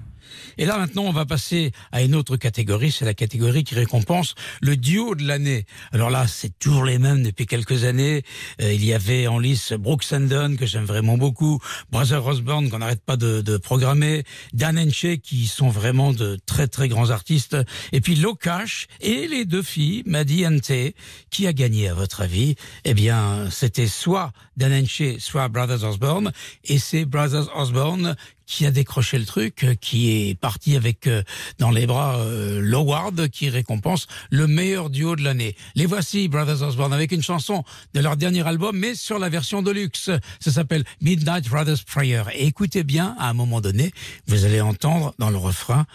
Et 0.58 0.64
là 0.64 0.78
maintenant, 0.78 1.02
on 1.02 1.12
va 1.12 1.26
passer 1.26 1.72
à 1.92 2.02
une 2.02 2.14
autre 2.14 2.36
catégorie, 2.36 2.92
c'est 2.92 3.04
la 3.04 3.14
catégorie 3.14 3.64
qui 3.64 3.74
récompense 3.74 4.34
le 4.60 4.76
duo 4.76 5.14
de 5.14 5.24
l'année. 5.24 5.66
Alors 5.92 6.10
là, 6.10 6.26
c'est 6.26 6.58
toujours 6.58 6.84
les 6.84 6.98
mêmes 6.98 7.22
depuis 7.22 7.46
quelques 7.46 7.84
années. 7.84 8.22
Euh, 8.60 8.72
il 8.72 8.84
y 8.84 8.92
avait 8.92 9.26
en 9.26 9.38
lice 9.38 9.72
Brooks 9.72 10.12
and 10.12 10.26
Dunn, 10.28 10.56
que 10.56 10.66
j'aime 10.66 10.84
vraiment 10.84 11.18
beaucoup, 11.18 11.60
Brother 11.90 12.24
Osborne 12.26 12.70
qu'on 12.70 12.78
n'arrête 12.78 13.04
pas 13.04 13.16
de, 13.16 13.40
de 13.40 13.56
programmer, 13.56 14.24
Dan 14.52 14.78
Enche 14.78 15.16
qui 15.22 15.46
sont 15.46 15.68
vraiment 15.68 16.12
de 16.12 16.38
très 16.46 16.68
très 16.68 16.88
grands 16.88 17.10
artistes, 17.10 17.56
et 17.92 18.00
puis 18.00 18.14
Locash 18.16 18.86
et 19.00 19.28
les 19.28 19.44
deux 19.44 19.62
filles, 19.62 20.02
Maddie 20.06 20.46
and 20.46 20.58
Tay. 20.58 20.94
Qui 21.30 21.46
a 21.46 21.52
gagné 21.52 21.88
à 21.88 21.94
votre 21.94 22.20
avis? 22.20 22.54
Eh 22.84 22.94
bien, 22.94 23.48
c'était 23.50 23.88
soit 23.88 24.32
Dan 24.56 24.72
Enche, 24.72 25.18
soit 25.18 25.48
Brothers 25.48 25.84
Osborne, 25.84 26.32
et 26.64 26.78
c'est 26.78 27.04
Brothers 27.04 27.54
Osborne 27.56 28.16
qui 28.46 28.66
a 28.66 28.70
décroché 28.70 29.18
le 29.18 29.24
truc, 29.24 29.64
euh, 29.64 29.74
qui 29.74 30.10
est 30.10 30.34
parti 30.34 30.76
avec 30.76 31.06
euh, 31.06 31.22
dans 31.58 31.70
les 31.70 31.86
bras 31.86 32.18
euh, 32.18 32.60
l'award 32.62 33.28
qui 33.28 33.48
récompense 33.48 34.06
le 34.30 34.46
meilleur 34.46 34.90
duo 34.90 35.16
de 35.16 35.22
l'année. 35.22 35.56
Les 35.74 35.86
voici, 35.86 36.28
Brothers 36.28 36.62
Osborne, 36.62 36.92
avec 36.92 37.12
une 37.12 37.22
chanson 37.22 37.64
de 37.94 38.00
leur 38.00 38.16
dernier 38.16 38.46
album, 38.46 38.76
mais 38.76 38.94
sur 38.94 39.18
la 39.18 39.28
version 39.28 39.62
de 39.62 39.70
luxe. 39.70 40.10
Ça 40.40 40.50
s'appelle 40.50 40.84
Midnight 41.00 41.48
Brothers 41.48 41.84
Prayer. 41.86 42.22
Et 42.34 42.46
écoutez 42.46 42.84
bien, 42.84 43.14
à 43.18 43.28
un 43.28 43.34
moment 43.34 43.60
donné, 43.60 43.92
vous 44.26 44.44
allez 44.44 44.60
entendre 44.60 45.14
dans 45.18 45.30
le 45.30 45.36
refrain 45.36 45.86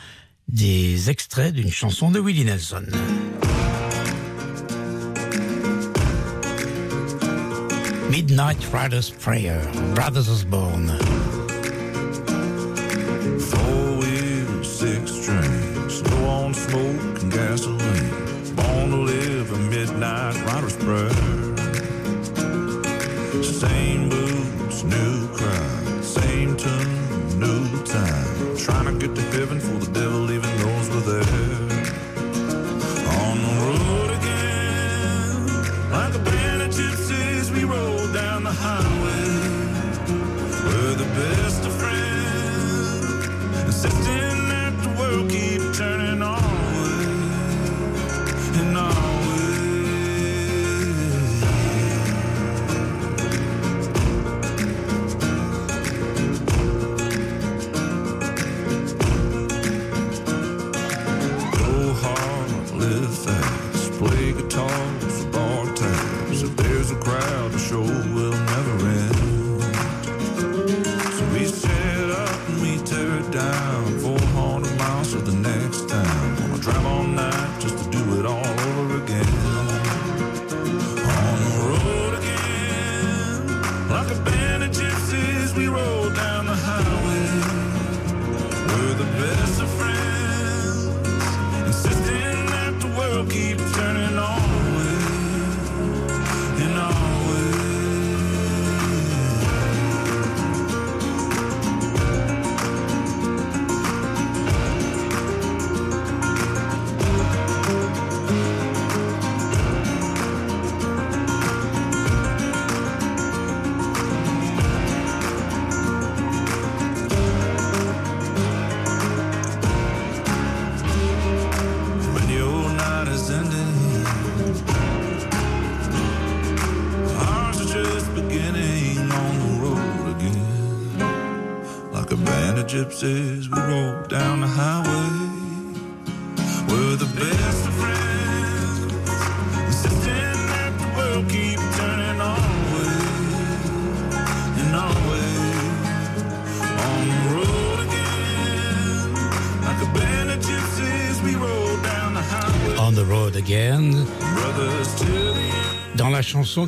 des 0.47 1.09
extraits 1.09 1.53
d'une 1.53 1.71
chanson 1.71 2.09
de 2.11 2.19
Willie 2.19 2.45
Nelson. 2.45 2.85
Midnight 8.09 8.57
Brothers 8.71 9.11
Prayer, 9.19 9.61
Brothers 9.93 10.29
Osborne. 10.29 10.97
Four 13.37 13.97
wheels, 13.99 14.79
six 14.79 15.11
strings, 15.11 16.01
low 16.09 16.29
on 16.29 16.53
smoke 16.53 17.21
and 17.21 17.31
gasoline. 17.31 18.09
Born 18.55 18.89
to 18.91 18.97
live 18.97 19.51
a 19.51 19.57
midnight 19.57 20.35
rider's 20.45 20.75
prayer. 20.77 21.09
Same 23.43 24.09
boots, 24.09 24.83
new 24.83 25.08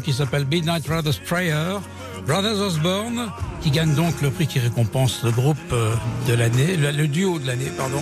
qui 0.04 0.14
s'appelle 0.14 0.46
Midnight 0.46 0.86
Brothers 0.86 1.20
Prayer, 1.26 1.80
Brothers 2.28 2.60
Osborne, 2.60 3.32
qui 3.62 3.72
gagne 3.72 3.96
donc 3.96 4.22
le 4.22 4.30
prix 4.30 4.46
qui 4.46 4.60
récompense 4.60 5.24
le 5.24 5.32
groupe 5.32 5.58
euh, 5.72 5.96
de 6.28 6.34
l'année, 6.34 6.78
le 6.78 7.08
duo 7.08 7.40
de 7.40 7.48
l'année, 7.48 7.72
pardon, 7.76 8.02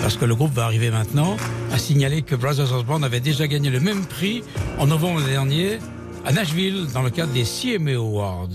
parce 0.00 0.16
que 0.16 0.24
le 0.24 0.34
groupe 0.34 0.54
va 0.54 0.64
arriver 0.64 0.90
maintenant, 0.90 1.36
a 1.72 1.78
signalé 1.78 2.22
que 2.22 2.34
Brothers 2.34 2.72
Osborne 2.72 3.04
avait 3.04 3.20
déjà 3.20 3.46
gagné 3.46 3.68
le 3.68 3.80
même 3.80 4.06
prix 4.06 4.42
en 4.78 4.86
novembre 4.86 5.20
dernier 5.22 5.78
à 6.24 6.32
Nashville 6.32 6.86
dans 6.94 7.02
le 7.02 7.10
cadre 7.10 7.32
des 7.32 7.44
CMA 7.44 7.96
Awards. 7.96 8.48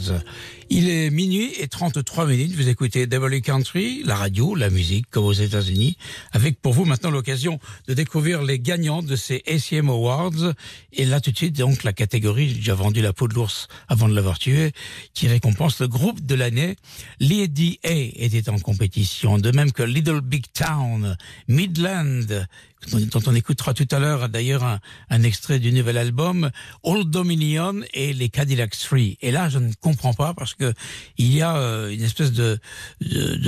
Il 0.69 0.89
est 0.89 1.09
minuit 1.09 1.51
et 1.59 1.67
33 1.67 2.25
minutes. 2.25 2.55
Vous 2.55 2.69
écoutez 2.69 3.05
W 3.05 3.41
Country, 3.41 4.01
la 4.05 4.15
radio, 4.15 4.55
la 4.55 4.69
musique, 4.69 5.05
comme 5.09 5.25
aux 5.25 5.33
États-Unis, 5.33 5.97
avec 6.31 6.59
pour 6.61 6.73
vous 6.73 6.85
maintenant 6.85 7.11
l'occasion 7.11 7.59
de 7.87 7.93
découvrir 7.93 8.41
les 8.43 8.59
gagnants 8.59 9.03
de 9.03 9.15
ces 9.15 9.43
ACM 9.47 9.89
Awards. 9.89 10.53
Et 10.93 11.05
là, 11.05 11.19
tout 11.19 11.31
de 11.31 11.37
suite, 11.37 11.57
donc, 11.57 11.83
la 11.83 11.93
catégorie, 11.93 12.49
j'ai 12.49 12.55
déjà 12.55 12.75
vendu 12.75 13.01
la 13.01 13.13
peau 13.13 13.27
de 13.27 13.33
l'ours 13.33 13.67
avant 13.87 14.07
de 14.07 14.15
l'avoir 14.15 14.39
tué, 14.39 14.71
qui 15.13 15.27
récompense 15.27 15.79
le 15.79 15.87
groupe 15.87 16.25
de 16.25 16.35
l'année. 16.35 16.75
Lady 17.19 17.79
A 17.83 17.91
était 17.91 18.49
en 18.49 18.59
compétition, 18.59 19.37
de 19.37 19.51
même 19.51 19.71
que 19.71 19.83
Little 19.83 20.21
Big 20.21 20.45
Town, 20.53 21.17
Midland, 21.47 22.45
dont 22.91 23.21
on 23.27 23.35
écoutera 23.35 23.73
tout 23.73 23.87
à 23.91 23.99
l'heure 23.99 24.29
d'ailleurs 24.29 24.63
un, 24.63 24.79
un 25.09 25.23
extrait 25.23 25.59
du 25.59 25.71
nouvel 25.71 25.97
album, 25.97 26.51
Old 26.83 27.09
Dominion 27.09 27.81
et 27.93 28.13
les 28.13 28.29
Cadillac 28.29 28.77
3. 28.77 28.99
Et 29.21 29.31
là, 29.31 29.49
je 29.49 29.59
ne 29.59 29.71
comprends 29.81 30.13
pas 30.13 30.33
parce 30.33 30.52
que 30.55 30.73
il 31.17 31.33
y 31.33 31.41
a 31.41 31.55
euh, 31.57 31.91
une 31.91 32.03
espèce 32.03 32.31
de, 32.31 32.59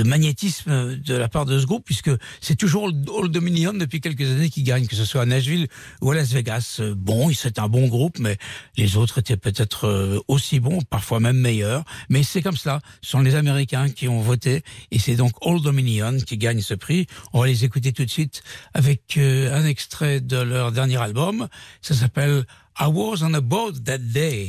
magnétisme 0.04 0.96
de 0.96 1.14
la 1.14 1.28
part 1.28 1.46
de 1.46 1.58
ce 1.58 1.66
groupe 1.66 1.84
puisque 1.84 2.10
c'est 2.40 2.56
toujours 2.56 2.90
Old 3.08 3.32
Dominion 3.32 3.72
depuis 3.72 4.00
quelques 4.00 4.28
années 4.30 4.50
qui 4.50 4.62
gagne, 4.62 4.86
que 4.86 4.96
ce 4.96 5.04
soit 5.04 5.22
à 5.22 5.26
Nashville 5.26 5.68
ou 6.00 6.10
à 6.10 6.14
Las 6.14 6.32
Vegas. 6.32 6.78
Euh, 6.80 6.94
Bon, 6.96 7.30
c'est 7.32 7.58
un 7.58 7.68
bon 7.68 7.88
groupe, 7.88 8.18
mais 8.18 8.36
les 8.76 8.96
autres 8.96 9.18
étaient 9.18 9.36
peut-être 9.36 9.86
euh, 9.86 10.20
aussi 10.28 10.60
bons, 10.60 10.80
parfois 10.82 11.20
même 11.20 11.36
meilleurs. 11.36 11.84
Mais 12.08 12.22
c'est 12.22 12.42
comme 12.42 12.56
ça. 12.56 12.80
Ce 13.02 13.10
sont 13.10 13.20
les 13.20 13.34
Américains 13.34 13.88
qui 13.90 14.08
ont 14.08 14.20
voté 14.20 14.62
et 14.90 14.98
c'est 14.98 15.16
donc 15.16 15.32
Old 15.40 15.62
Dominion 15.62 16.18
qui 16.18 16.38
gagne 16.38 16.60
ce 16.60 16.74
prix. 16.74 17.06
On 17.32 17.40
va 17.40 17.46
les 17.46 17.64
écouter 17.64 17.92
tout 17.92 18.04
de 18.04 18.10
suite 18.10 18.42
avec 18.74 19.18
un 19.18 19.64
extrait 19.64 20.20
de 20.20 20.36
leur 20.36 20.72
dernier 20.72 20.96
album. 20.96 21.48
Ça 21.82 21.94
s'appelle 21.94 22.44
I 22.78 22.84
Was 22.84 23.22
on 23.22 23.32
a 23.32 23.40
Boat 23.40 23.72
That 23.84 23.98
Day. 23.98 24.48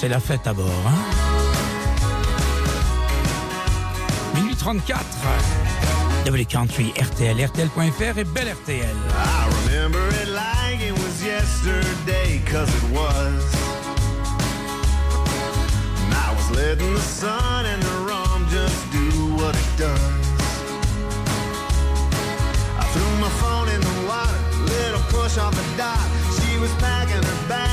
C'est 0.00 0.08
la 0.08 0.20
fête 0.20 0.46
à 0.46 0.52
bord, 0.52 0.70
hein 0.86 0.94
Minuit 4.36 4.54
34. 4.54 5.04
W 6.24 6.44
Country, 6.44 6.92
RTL, 6.96 7.44
RTL.fr 7.44 8.18
et 8.18 8.24
Belle 8.24 8.52
RTL. 8.52 8.96
I 9.10 9.48
remember 9.66 9.98
it 10.22 10.28
like 10.28 10.80
it 10.86 10.92
was 10.92 11.24
yesterday, 11.24 12.40
cause 12.46 12.68
it 12.68 12.84
was. 12.92 13.42
And 16.04 16.14
I 16.14 16.32
was 16.32 16.48
letting 16.56 16.94
the 16.94 17.00
sun 17.00 17.66
and 17.66 17.82
the 17.82 17.96
rum 18.06 18.46
just 18.52 18.78
do 18.92 19.34
what 19.34 19.56
it 19.56 19.76
does. 19.76 20.26
I 22.78 22.84
threw 22.92 23.10
my 23.20 23.30
phone 23.40 23.68
in 23.68 23.80
the 23.80 24.06
water, 24.06 24.38
little 24.64 25.02
push 25.10 25.38
off 25.38 25.54
the 25.56 25.76
dock. 25.76 26.06
She 26.38 26.56
was 26.60 26.72
packing 26.74 27.24
her 27.24 27.48
bags, 27.48 27.67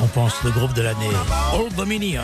qui 0.00 0.06
récompense 0.06 0.42
le 0.44 0.50
groupe 0.50 0.72
de 0.74 0.82
l'année, 0.82 1.10
Old 1.54 1.74
Dominion. 1.74 2.22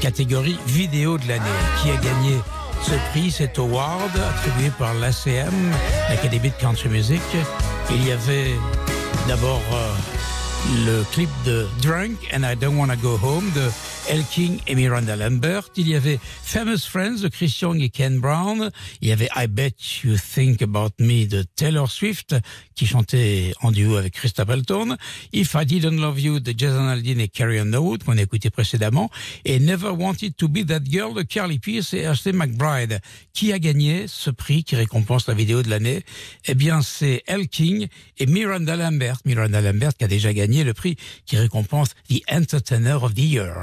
Catégorie 0.00 0.58
vidéo 0.66 1.18
de 1.18 1.28
l'année. 1.28 1.42
Qui 1.82 1.90
a 1.90 1.96
gagné 1.96 2.38
ce 2.82 2.92
prix, 3.10 3.30
cet 3.30 3.58
award 3.58 4.10
attribué 4.16 4.70
par 4.78 4.94
l'ACM, 4.94 5.72
l'Académie 6.08 6.50
de 6.50 6.60
Country 6.60 6.88
Music? 6.88 7.22
Il 7.90 8.06
y 8.06 8.12
avait 8.12 8.54
d'abord 9.28 9.62
euh, 9.72 9.92
le 10.86 11.04
clip 11.12 11.30
de 11.44 11.66
Drunk 11.82 12.16
and 12.34 12.42
I 12.42 12.56
Don't 12.56 12.76
Wanna 12.76 12.96
Go 12.96 13.18
Home 13.22 13.50
de 13.54 13.70
El 14.08 14.24
King 14.24 14.58
et 14.66 14.74
Miranda 14.74 15.16
Lambert. 15.16 15.68
Il 15.76 15.88
y 15.88 15.94
avait 15.94 16.18
Famous 16.42 16.78
Friends 16.88 17.20
de 17.22 17.28
Chris 17.28 17.56
Young 17.62 17.80
et 17.80 17.88
Ken 17.88 18.20
Brown. 18.20 18.70
Il 19.00 19.08
y 19.08 19.12
avait 19.12 19.28
I 19.36 19.46
Bet 19.46 19.74
You 20.04 20.16
Think 20.16 20.62
About 20.62 20.90
Me 20.98 21.26
de 21.26 21.44
Taylor 21.56 21.90
Swift 21.90 22.34
qui 22.74 22.86
chantait 22.86 23.52
en 23.62 23.70
duo 23.70 23.96
avec 23.96 24.14
Chris 24.14 24.30
Stapleton. 24.30 24.96
If 25.32 25.54
I 25.54 25.64
Didn't 25.64 26.00
Love 26.00 26.20
You 26.20 26.40
de 26.40 26.52
Jason 26.56 26.88
Aldean 26.88 27.18
et 27.18 27.28
Carrie 27.28 27.58
Underwood 27.58 28.02
qu'on 28.02 28.18
a 28.18 28.22
écouté 28.22 28.50
précédemment. 28.50 29.10
Et 29.44 29.60
Never 29.60 29.90
Wanted 29.90 30.36
to 30.36 30.48
Be 30.48 30.66
That 30.66 30.84
Girl 30.84 31.14
de 31.14 31.22
Carly 31.22 31.58
Pearce 31.58 31.94
et 31.94 32.04
Ashley 32.04 32.32
McBride. 32.32 33.00
Qui 33.32 33.52
a 33.52 33.58
gagné 33.58 34.06
ce 34.08 34.30
prix 34.30 34.64
qui 34.64 34.76
récompense 34.76 35.26
la 35.26 35.34
vidéo 35.34 35.62
de 35.62 35.70
l'année? 35.70 36.02
Eh 36.46 36.54
bien, 36.54 36.82
c'est 36.82 37.22
El 37.26 37.48
King 37.48 37.88
et 38.18 38.26
Miranda 38.26 38.76
Lambert. 38.76 39.18
Miranda 39.24 39.60
Lambert 39.60 39.94
qui 39.96 40.04
a 40.04 40.08
déjà 40.08 40.32
gagné 40.32 40.64
le 40.64 40.74
prix 40.74 40.96
qui 41.26 41.36
récompense 41.36 41.90
The 42.08 42.20
Entertainer 42.30 42.98
of 43.02 43.14
the 43.14 43.18
Year. 43.18 43.62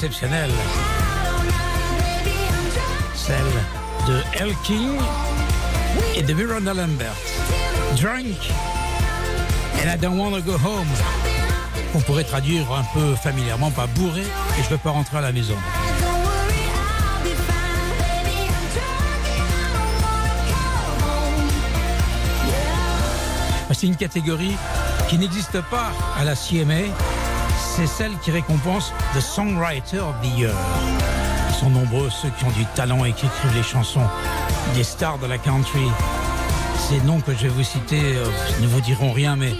Celle 0.00 0.10
de 4.06 4.22
El 4.38 4.54
King 4.62 4.96
et 6.14 6.22
de 6.22 6.32
Miranda 6.34 6.72
Lambert. 6.72 7.16
Drunk 7.96 8.36
and 9.82 9.90
I 9.90 9.96
don't 10.00 10.16
wanna 10.16 10.40
go 10.40 10.52
home. 10.52 10.86
On 11.96 12.00
pourrait 12.00 12.22
traduire 12.22 12.70
un 12.72 12.84
peu 12.94 13.16
familièrement 13.16 13.72
par 13.72 13.88
bourré 13.88 14.20
et 14.20 14.62
je 14.62 14.68
veux 14.68 14.78
pas 14.78 14.90
rentrer 14.90 15.18
à 15.18 15.20
la 15.20 15.32
maison. 15.32 15.56
C'est 23.72 23.86
une 23.88 23.96
catégorie 23.96 24.56
qui 25.08 25.18
n'existe 25.18 25.60
pas 25.62 25.90
à 26.16 26.24
la 26.24 26.36
CMA. 26.36 26.94
C'est 27.78 27.86
celle 27.86 28.18
qui 28.18 28.32
récompense 28.32 28.92
The 29.14 29.20
Songwriter 29.20 30.00
of 30.00 30.16
the 30.20 30.36
Year. 30.36 30.52
Ils 31.48 31.54
sont 31.54 31.70
nombreux 31.70 32.10
ceux 32.10 32.28
qui 32.30 32.44
ont 32.44 32.50
du 32.50 32.64
talent 32.74 33.04
et 33.04 33.12
qui 33.12 33.26
écrivent 33.26 33.54
les 33.54 33.62
chansons 33.62 34.02
des 34.74 34.82
stars 34.82 35.20
de 35.20 35.28
la 35.28 35.38
country. 35.38 35.86
Ces 36.76 37.00
noms 37.02 37.20
que 37.20 37.32
je 37.34 37.42
vais 37.42 37.48
vous 37.50 37.62
citer 37.62 38.00
euh, 38.00 38.26
ne 38.60 38.66
vous 38.66 38.80
diront 38.80 39.12
rien, 39.12 39.36
mais 39.36 39.54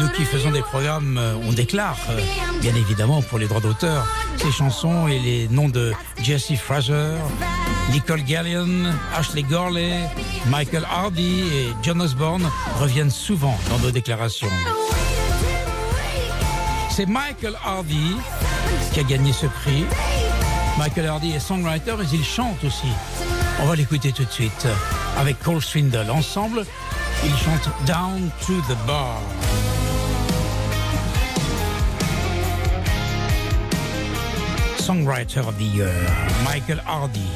nous 0.00 0.08
qui 0.08 0.24
faisons 0.24 0.50
des 0.50 0.62
programmes, 0.62 1.16
euh, 1.16 1.36
on 1.46 1.52
déclare, 1.52 1.96
euh, 2.10 2.20
bien 2.60 2.74
évidemment, 2.74 3.22
pour 3.22 3.38
les 3.38 3.46
droits 3.46 3.60
d'auteur, 3.60 4.04
ces 4.38 4.50
chansons 4.50 5.06
et 5.06 5.20
les 5.20 5.46
noms 5.46 5.68
de 5.68 5.92
Jesse 6.20 6.56
Fraser, 6.56 7.14
Nicole 7.92 8.24
Gallion, 8.24 8.92
Ashley 9.16 9.44
Gorley, 9.44 9.94
Michael 10.48 10.84
Hardy 10.90 11.42
et 11.42 11.68
John 11.84 12.02
Osborne 12.02 12.50
reviennent 12.80 13.12
souvent 13.12 13.56
dans 13.68 13.78
nos 13.78 13.92
déclarations. 13.92 14.48
C'est 17.00 17.06
Michael 17.06 17.56
Hardy 17.64 18.14
qui 18.92 19.00
a 19.00 19.02
gagné 19.04 19.32
ce 19.32 19.46
prix. 19.46 19.86
Michael 20.76 21.06
Hardy 21.06 21.30
est 21.32 21.40
songwriter, 21.40 21.94
mais 21.98 22.04
il 22.12 22.22
chante 22.22 22.62
aussi. 22.62 22.88
On 23.62 23.64
va 23.64 23.74
l'écouter 23.74 24.12
tout 24.12 24.26
de 24.26 24.30
suite 24.30 24.68
avec 25.16 25.38
Cole 25.38 25.62
Swindle. 25.62 26.10
Ensemble, 26.10 26.66
ils 27.24 27.36
chantent 27.38 27.70
Down 27.86 28.30
to 28.46 28.52
the 28.68 28.76
Bar. 28.86 29.16
Songwriter 34.78 35.40
of 35.40 35.56
the 35.56 35.74
Year, 35.74 35.94
Michael 36.44 36.82
Hardy. 36.86 37.30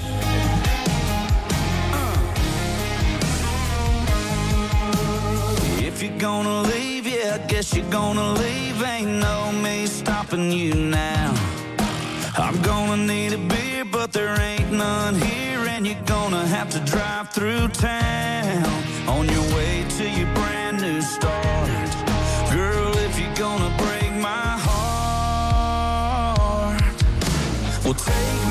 I 7.35 7.39
guess 7.49 7.74
you're 7.74 7.91
gonna 7.91 8.35
leave. 8.35 8.80
Ain't 8.80 9.18
no 9.18 9.51
me 9.51 9.87
stopping 9.87 10.53
you 10.53 10.72
now. 10.72 11.35
I'm 12.37 12.62
gonna 12.62 12.97
need 12.97 13.32
a 13.32 13.39
beer, 13.39 13.85
but 13.85 14.12
there 14.12 14.41
ain't 14.41 14.70
none 14.70 15.16
here, 15.16 15.59
and 15.66 15.85
you're 15.85 16.01
gonna 16.07 16.47
have 16.47 16.70
to 16.70 16.78
drive 16.93 17.30
through 17.30 17.66
town 17.70 18.64
on 19.09 19.28
your 19.28 19.43
way 19.57 19.85
to 19.99 20.09
your 20.09 20.32
brand 20.35 20.80
new 20.80 21.03
start. 21.03 21.91
Girl, 22.53 22.97
if 22.99 23.18
you're 23.18 23.35
gonna 23.35 23.74
break 23.78 24.12
my 24.12 24.57
heart, 24.68 25.74
well, 27.85 27.95
take 27.95 28.43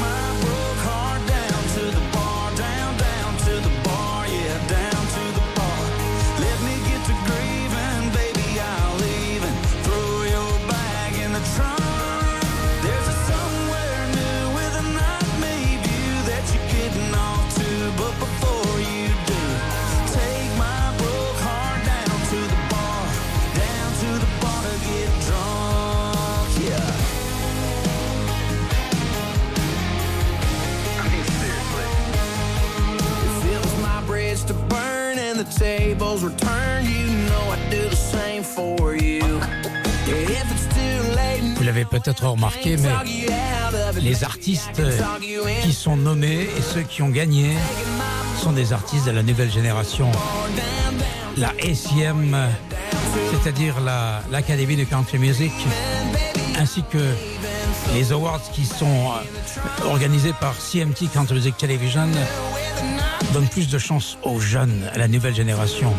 peut-être 42.04 42.26
remarqué, 42.28 42.78
mais 42.78 42.90
les 44.02 44.24
artistes 44.24 44.82
qui 45.64 45.74
sont 45.74 45.96
nommés 45.96 46.48
et 46.58 46.62
ceux 46.62 46.82
qui 46.82 47.02
ont 47.02 47.10
gagné 47.10 47.52
sont 48.42 48.52
des 48.52 48.74
artistes 48.74 49.06
de 49.06 49.12
la 49.12 49.24
nouvelle 49.24 49.52
génération. 49.52 50.12
La 51.38 51.50
ACM, 51.62 52.38
c'est-à-dire 53.32 53.80
la- 53.82 54.22
l'Académie 54.32 54.76
de 54.76 54.84
Country 54.84 55.18
Music, 55.18 55.52
ainsi 56.60 56.84
que 56.92 57.00
les 57.96 58.12
awards 58.12 58.42
qui 58.54 58.66
sont 58.66 58.86
euh, 59.12 59.86
organisés 59.86 60.34
par 60.40 60.56
CMT 60.60 61.08
Country 61.14 61.36
Music 61.36 61.58
Television, 61.58 62.08
donnent 63.34 63.48
plus 63.48 63.68
de 63.70 63.78
chance 63.80 64.18
aux 64.24 64.40
jeunes, 64.40 64.90
à 64.94 64.98
la 64.98 65.08
nouvelle 65.08 65.34
génération. 65.36 65.92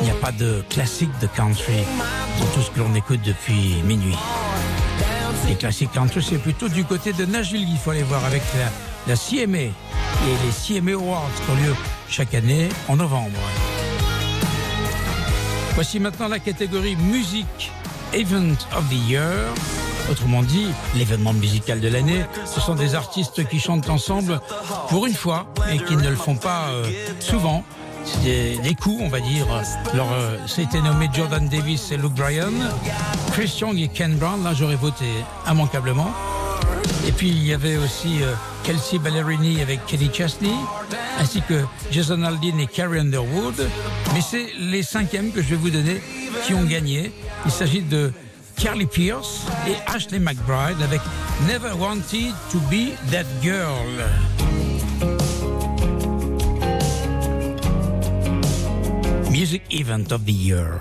Il 0.00 0.04
n'y 0.04 0.10
a 0.10 0.14
pas 0.14 0.32
de 0.32 0.62
classique 0.68 1.10
de 1.22 1.26
country, 1.26 1.84
c'est 2.38 2.52
tout 2.54 2.60
ce 2.62 2.70
que 2.70 2.80
l'on 2.80 2.94
écoute 2.94 3.20
depuis 3.24 3.76
minuit. 3.84 4.16
Les 5.48 5.54
classiques 5.54 5.92
country, 5.92 6.22
c'est 6.22 6.38
plutôt 6.38 6.68
du 6.68 6.84
côté 6.84 7.12
de 7.12 7.24
Nashville 7.24 7.66
qu'il 7.66 7.78
faut 7.78 7.90
aller 7.90 8.02
voir 8.02 8.24
avec 8.24 8.42
la, 8.54 9.12
la 9.12 9.16
CMA 9.16 9.58
et 9.58 9.72
les 10.24 10.80
CMA 10.80 10.92
Awards 10.92 11.30
qui 11.44 11.50
ont 11.50 11.66
lieu 11.66 11.74
chaque 12.08 12.34
année 12.34 12.68
en 12.88 12.96
novembre. 12.96 13.38
Voici 15.74 16.00
maintenant 16.00 16.28
la 16.28 16.38
catégorie 16.38 16.96
musique 16.96 17.70
Event 18.12 18.56
of 18.76 18.88
the 18.88 19.08
Year. 19.08 19.30
Autrement 20.10 20.42
dit, 20.42 20.66
l'événement 20.94 21.32
musical 21.32 21.80
de 21.80 21.88
l'année, 21.88 22.24
ce 22.44 22.60
sont 22.60 22.74
des 22.74 22.94
artistes 22.94 23.46
qui 23.48 23.58
chantent 23.58 23.90
ensemble 23.90 24.40
pour 24.88 25.06
une 25.06 25.14
fois 25.14 25.46
et 25.72 25.78
qui 25.78 25.96
ne 25.96 26.08
le 26.08 26.16
font 26.16 26.36
pas 26.36 26.68
euh, 26.68 26.84
souvent. 27.20 27.64
Des, 28.22 28.58
des 28.58 28.74
coups, 28.74 29.00
on 29.00 29.08
va 29.08 29.20
dire. 29.20 29.46
Alors, 29.92 30.12
euh, 30.12 30.36
c'était 30.46 30.80
nommé 30.80 31.08
Jordan 31.12 31.48
Davis 31.48 31.90
et 31.92 31.96
Luke 31.96 32.14
Bryan, 32.14 32.52
Chris 33.32 33.52
Young 33.60 33.78
et 33.78 33.88
Ken 33.88 34.16
Brown. 34.16 34.42
Là, 34.42 34.52
j'aurais 34.54 34.76
voté 34.76 35.06
immanquablement. 35.48 36.10
Et 37.06 37.12
puis 37.12 37.28
il 37.28 37.46
y 37.46 37.52
avait 37.52 37.76
aussi 37.76 38.22
euh, 38.22 38.34
Kelsey 38.64 38.98
Ballerini 38.98 39.60
avec 39.62 39.84
Kelly 39.86 40.10
Chesney, 40.12 40.52
ainsi 41.20 41.40
que 41.48 41.64
Jason 41.90 42.22
Aldean 42.22 42.58
et 42.58 42.66
Carrie 42.66 42.98
Underwood. 42.98 43.68
Mais 44.14 44.20
c'est 44.20 44.48
les 44.58 44.82
cinquièmes 44.82 45.30
que 45.30 45.40
je 45.42 45.48
vais 45.50 45.56
vous 45.56 45.70
donner 45.70 46.00
qui 46.44 46.54
ont 46.54 46.64
gagné. 46.64 47.12
Il 47.44 47.50
s'agit 47.50 47.82
de 47.82 48.12
Carly 48.56 48.86
Pierce 48.86 49.42
et 49.68 49.76
Ashley 49.86 50.18
McBride 50.18 50.82
avec 50.82 51.00
Never 51.46 51.72
Wanted 51.78 52.34
to 52.50 52.58
Be 52.70 52.94
That 53.10 53.26
Girl. 53.42 54.45
Music 59.38 59.64
Event 59.70 60.12
of 60.12 60.24
the 60.24 60.32
Year. 60.32 60.80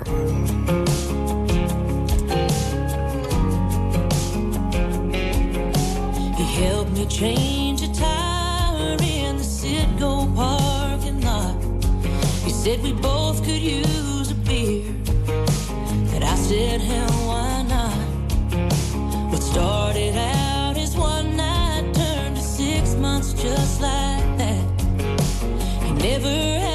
He 6.38 6.46
helped 6.64 6.92
me 6.92 7.06
change 7.08 7.82
a 7.82 7.94
tire 7.94 8.94
in 9.02 9.36
the 9.36 9.44
Citgo 9.44 10.34
parking 10.34 11.20
lot. 11.20 11.62
He 12.46 12.52
said 12.52 12.82
we 12.82 12.94
both 12.94 13.44
could 13.44 13.62
use 13.62 14.32
a 14.32 14.36
beer. 14.48 14.86
And 16.14 16.24
I 16.24 16.36
said, 16.36 16.80
hell, 16.80 17.12
why 17.28 17.62
not? 17.64 17.98
What 19.34 19.44
started 19.44 20.16
out 20.16 20.78
as 20.78 20.96
one 20.96 21.36
night 21.36 21.94
turned 21.94 22.38
to 22.38 22.42
six 22.42 22.96
months 22.96 23.34
just 23.34 23.82
like 23.82 24.38
that. 24.38 24.66
He 25.84 25.92
never 25.92 26.75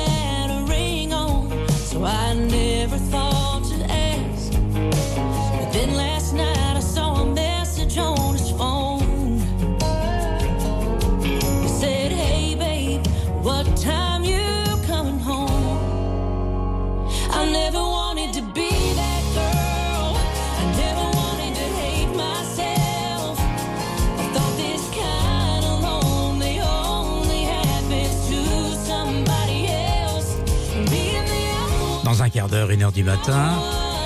quart 32.30 32.48
d'heure, 32.48 32.70
une 32.70 32.82
heure 32.82 32.92
du 32.92 33.02
matin, 33.02 33.50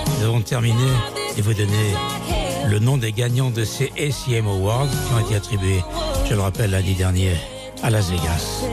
nous 0.07 0.25
allons 0.25 0.41
terminer 0.41 0.91
et 1.37 1.43
vous 1.43 1.55
donner 1.55 1.95
le 2.69 2.79
nom 2.79 2.97
des 2.97 3.13
gagnants 3.13 3.51
de 3.51 3.65
ces 3.65 3.93
ACM 3.99 4.47
Awards 4.47 4.89
qui 4.89 5.15
ont 5.15 5.27
été 5.27 5.37
attribués, 5.37 5.83
je 6.29 6.35
le 6.35 6.41
rappelle, 6.41 6.71
lundi 6.71 6.95
dernier 6.95 7.33
à 7.83 7.91
Las 7.91 8.11
Vegas, 8.11 8.65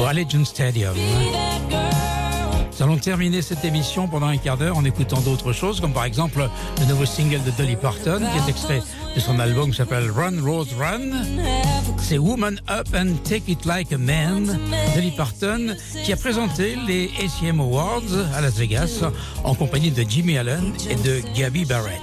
au 0.00 0.04
Allegiant 0.06 0.44
Stadium. 0.44 0.94
Nous 2.76 2.82
allons 2.82 2.96
terminer 2.98 3.40
cette 3.40 3.64
émission 3.64 4.08
pendant 4.08 4.26
un 4.26 4.36
quart 4.36 4.56
d'heure 4.56 4.76
en 4.76 4.84
écoutant 4.84 5.20
d'autres 5.20 5.52
choses, 5.52 5.80
comme 5.80 5.92
par 5.92 6.04
exemple 6.04 6.48
le 6.80 6.86
nouveau 6.86 7.06
single 7.06 7.40
de 7.44 7.52
Dolly 7.52 7.76
Parton, 7.76 8.18
qui 8.18 8.38
est 8.38 8.50
extrait 8.50 8.82
de 9.14 9.20
son 9.20 9.38
album 9.38 9.70
qui 9.70 9.76
s'appelle 9.76 10.10
Run 10.10 10.42
Rose 10.44 10.74
Run. 10.76 11.22
C'est 11.98 12.18
Woman 12.18 12.60
Up 12.68 12.88
and 12.92 13.14
Take 13.22 13.44
It 13.46 13.64
Like 13.64 13.92
a 13.92 13.98
Man, 13.98 14.58
Dolly 14.96 15.12
Parton, 15.12 15.76
qui 16.04 16.12
a 16.12 16.16
présenté 16.16 16.76
les 16.84 17.12
ACM 17.20 17.60
Awards 17.60 18.02
à 18.34 18.40
Las 18.40 18.56
Vegas 18.56 19.04
en 19.44 19.54
compagnie 19.54 19.92
de 19.92 20.04
Jimmy 20.08 20.36
Allen 20.36 20.72
et 20.90 20.96
de 20.96 21.22
Gabby 21.36 21.64
Barrett. 21.64 22.00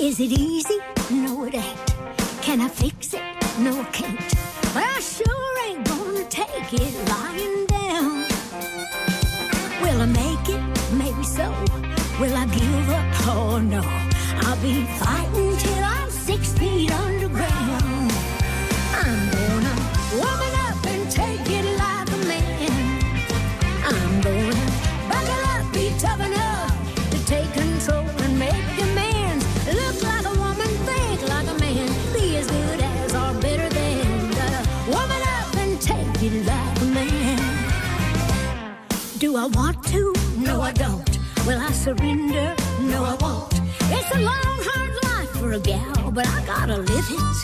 Is 0.00 0.20
it 0.20 0.32
easy? 0.32 0.78
No, 1.10 1.44
it 1.44 1.54
ain't. 1.54 1.94
Can 2.42 2.60
I 2.60 2.68
fix 2.68 3.12
it? 3.12 3.20
No, 3.58 3.72
I 3.72 3.84
can't. 3.92 4.33
I 4.76 5.00
sure 5.00 5.66
ain't 5.66 5.86
gonna 5.86 6.24
take 6.24 6.72
it 6.72 7.08
lying 7.08 7.66
down. 7.66 8.26
Will 9.82 10.00
I 10.02 10.06
make 10.06 10.48
it? 10.48 10.60
Maybe 10.92 11.22
so. 11.22 11.48
Will 12.20 12.34
I 12.34 12.46
give 12.46 12.90
up? 12.90 13.06
Oh 13.28 13.58
no. 13.60 13.82
I'll 14.42 14.60
be 14.60 14.84
fighting 14.98 15.53
I 39.44 39.46
want 39.48 39.84
to? 39.88 40.14
No, 40.38 40.62
I 40.62 40.72
don't. 40.72 41.18
Will 41.46 41.60
I 41.60 41.70
surrender? 41.70 42.56
No, 42.80 43.04
I 43.04 43.14
won't. 43.20 43.52
It's 43.92 44.10
a 44.16 44.20
long, 44.20 44.56
hard 44.68 44.92
life 45.04 45.28
for 45.38 45.52
a 45.52 45.60
gal, 45.60 46.10
but 46.10 46.26
I 46.26 46.46
gotta 46.46 46.78
live 46.78 47.06
it. 47.10 47.36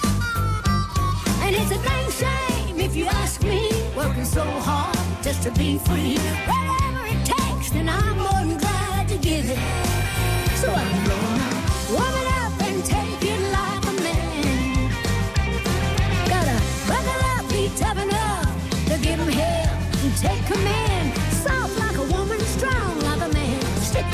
And 1.44 1.54
it's 1.54 1.70
a 1.70 1.82
dang 1.86 2.10
shame 2.10 2.80
if 2.80 2.96
you 2.96 3.04
ask 3.04 3.42
me, 3.42 3.68
working 3.94 4.24
so 4.24 4.44
hard 4.44 4.96
just 5.22 5.42
to 5.42 5.50
be 5.50 5.76
free. 5.76 6.16
Whatever 6.48 7.04
it 7.06 7.22
takes, 7.22 7.68
then 7.68 7.90
I'm 7.90 8.16
more 8.16 8.44
than 8.48 8.56
glad 8.56 9.06
to 9.08 9.18
give 9.18 9.50
it. 9.50 9.58
So 10.56 10.72
I'm 10.72 11.04
gonna 11.04 11.50
woman 11.92 12.29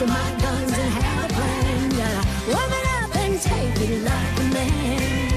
to 0.06 0.12
my 0.12 0.30
guns 0.40 0.72
and 0.72 0.92
have 0.92 1.24
a 1.24 1.34
plan. 1.34 1.92
Up 3.02 3.16
and 3.16 3.40
take 3.40 3.80
like 4.04 4.40
a 4.40 4.46
man. 4.54 5.32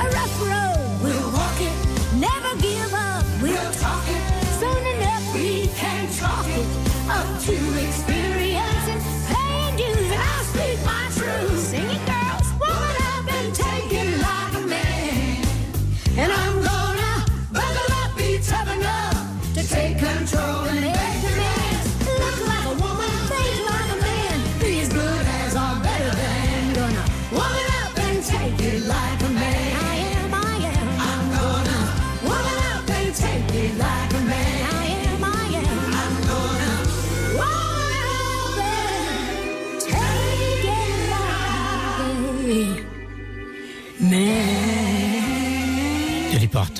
A 0.00 0.06
rough 0.16 0.40
road, 0.40 0.98
we'll 1.02 1.30
walk 1.32 1.60
it. 1.60 1.76
Never 2.18 2.56
give 2.60 2.94
up, 2.94 3.24
we'll 3.42 3.72
talk 3.72 4.04
it. 4.08 4.22
Soon 4.60 4.86
enough, 4.96 5.34
we 5.34 5.68
can 5.68 6.08
it 6.48 6.66
up 7.08 7.40
to 7.42 7.54
experience. 7.54 8.15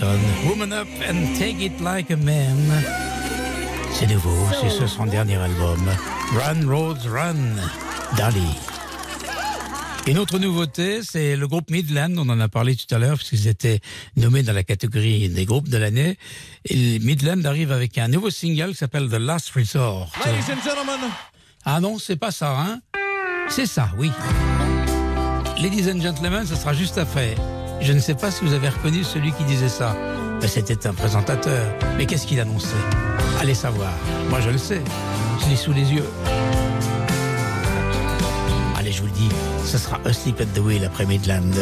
Woman 0.01 0.72
Up 0.72 0.88
and 1.09 1.38
Take 1.38 1.64
It 1.64 1.80
Like 1.80 2.11
a 2.11 2.16
Man. 2.16 2.84
C'est 3.92 4.07
nouveau, 4.07 4.36
c'est 4.61 4.68
sur 4.68 4.88
son 4.88 5.07
dernier 5.07 5.36
album. 5.36 5.80
Run 6.34 6.68
Roads 6.68 7.09
Run, 7.09 7.57
Dolly. 8.18 8.55
Une 10.07 10.18
autre 10.18 10.38
nouveauté, 10.38 11.01
c'est 11.03 11.34
le 11.34 11.49
groupe 11.49 11.70
Midland, 11.70 12.12
on 12.18 12.28
en 12.28 12.38
a 12.40 12.49
parlé 12.49 12.76
tout 12.76 12.94
à 12.94 12.99
l'heure, 12.99 13.16
puisqu'ils 13.16 13.49
étaient 13.49 13.80
nommés 14.16 14.42
dans 14.42 14.53
la 14.53 14.62
catégorie 14.62 15.28
des 15.30 15.47
groupes 15.47 15.68
de 15.68 15.78
l'année. 15.78 16.18
Et 16.66 16.99
Midland 16.99 17.44
arrive 17.44 17.72
avec 17.72 17.97
un 17.97 18.09
nouveau 18.09 18.30
single 18.30 18.70
qui 18.72 18.76
s'appelle 18.76 19.09
The 19.09 19.18
Last 19.18 19.51
Resort. 19.57 20.12
Ladies 20.24 20.53
and 20.53 20.62
gentlemen, 20.62 21.11
Ah 21.64 21.80
non, 21.80 21.99
c'est 21.99 22.16
pas 22.16 22.30
ça, 22.30 22.55
hein 22.61 22.80
C'est 23.49 23.66
ça, 23.66 23.88
oui. 23.97 24.11
Ladies 25.61 25.90
and 25.90 26.03
gentlemen, 26.03 26.47
ce 26.47 26.55
sera 26.55 26.74
juste 26.74 26.99
après. 26.99 27.34
Je 27.80 27.92
ne 27.92 27.98
sais 27.98 28.14
pas 28.14 28.30
si 28.30 28.44
vous 28.44 28.52
avez 28.52 28.68
reconnu 28.68 29.04
celui 29.04 29.32
qui 29.32 29.44
disait 29.44 29.68
ça. 29.68 29.94
Ben, 30.40 30.48
C'était 30.48 30.86
un 30.86 30.94
présentateur. 30.94 31.66
Mais 31.96 32.06
qu'est-ce 32.06 32.26
qu'il 32.26 32.40
annonçait? 32.40 32.74
Allez 33.40 33.54
savoir. 33.54 33.92
Moi, 34.28 34.40
je 34.40 34.50
le 34.50 34.58
sais. 34.58 34.82
Je 35.44 35.50
l'ai 35.50 35.56
sous 35.56 35.72
les 35.72 35.92
yeux. 35.92 36.08
Allez, 38.78 38.92
je 38.92 39.00
vous 39.00 39.06
le 39.08 39.12
dis, 39.12 39.28
ce 39.64 39.78
sera 39.78 39.98
Asleep 40.04 40.40
at 40.40 40.46
the 40.54 40.58
Wheel 40.58 40.84
après 40.84 41.06
Midland. 41.06 41.52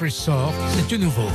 Resort, 0.00 0.54
c'est 0.70 0.88
tout 0.88 0.96
nouveau. 0.96 1.28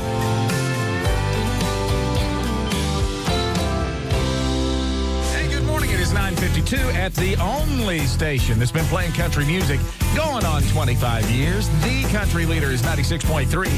Hey, 5.36 5.48
good 5.54 5.64
morning. 5.66 5.92
It 5.92 6.00
is 6.00 6.12
9:52 6.14 6.78
at 6.96 7.14
the 7.14 7.36
only 7.38 8.00
station 8.08 8.58
that's 8.58 8.72
been 8.72 8.86
playing 8.86 9.12
country 9.12 9.46
music 9.46 9.80
going 10.16 10.46
on 10.46 10.64
25 10.74 11.30
years. 11.30 11.70
The 11.84 12.06
country 12.12 12.48
leader 12.48 12.72
is 12.72 12.82
96.3 12.82 13.70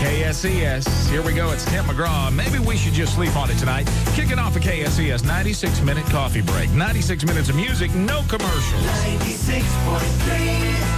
KSES. 0.00 1.10
Here 1.10 1.22
we 1.22 1.34
go. 1.34 1.50
It's 1.50 1.66
Tim 1.66 1.84
McGraw. 1.84 2.32
Maybe 2.34 2.58
we 2.58 2.78
should 2.78 2.94
just 2.94 3.14
sleep 3.14 3.36
on 3.36 3.50
it 3.50 3.58
tonight. 3.58 3.86
Kicking 4.14 4.38
off 4.38 4.56
a 4.56 4.60
KSES 4.60 5.22
96 5.26 5.82
minute 5.82 6.06
coffee 6.06 6.40
break. 6.40 6.70
96 6.70 7.26
minutes 7.26 7.50
of 7.50 7.56
music, 7.56 7.94
no 7.94 8.22
commercials. 8.28 8.86
96.3 9.04 10.93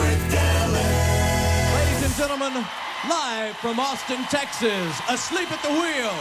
Fort 0.00 0.08
Worth, 0.08 0.32
Dallas. 0.32 1.74
Ladies 1.74 2.04
and 2.04 2.14
gentlemen, 2.14 2.64
live 3.08 3.56
from 3.56 3.78
Austin, 3.78 4.22
Texas, 4.30 5.00
asleep 5.08 5.50
at 5.52 5.62
the 5.62 5.70
wheel. 5.70 6.14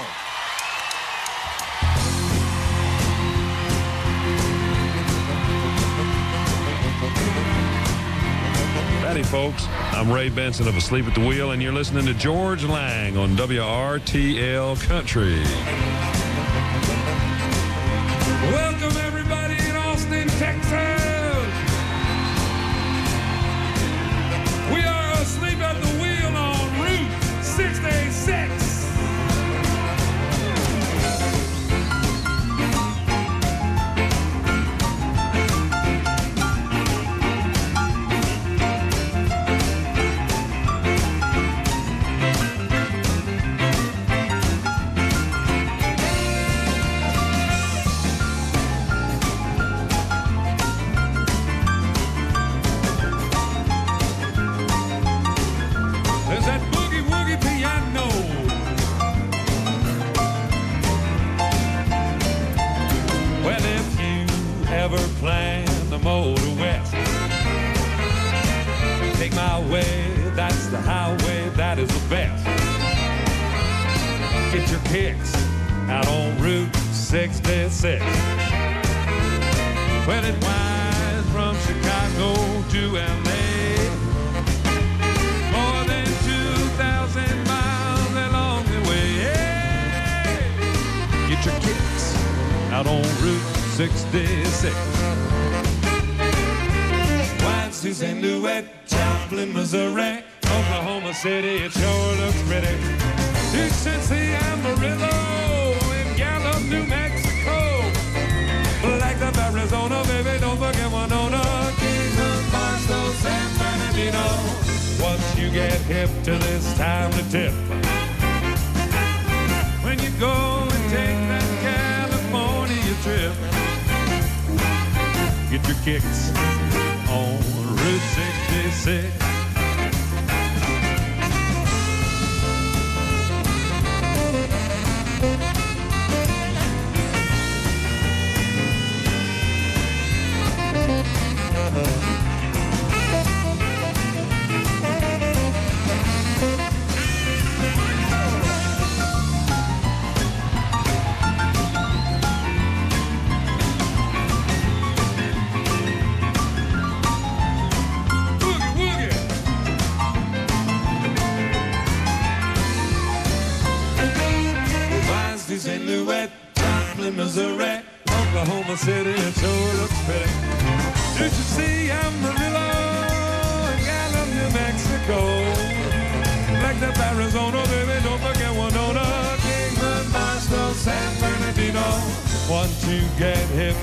Howdy, 9.02 9.24
folks. 9.24 9.66
I'm 9.94 10.12
Ray 10.12 10.30
Benson 10.30 10.68
of 10.68 10.78
Asleep 10.78 11.08
at 11.08 11.16
the 11.16 11.26
Wheel, 11.26 11.52
and 11.52 11.64
you're 11.64 11.74
listening 11.74 12.06
to 12.06 12.14
George 12.14 12.64
Lang 12.64 13.18
on 13.18 13.36
WRTL 13.36 14.80
Country. 14.84 15.42
Welcome 18.52 18.98
everybody 18.98 19.58
in 19.68 19.76
Austin, 19.76 20.28
Texas. 20.38 20.99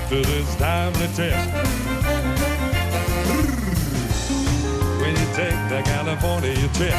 To 0.09 0.21
this 0.21 0.55
timely 0.55 1.07
tip. 1.15 1.33
When 5.01 5.11
you 5.11 5.27
take 5.35 5.59
the 5.67 5.81
California 5.83 6.55
trip, 6.75 6.95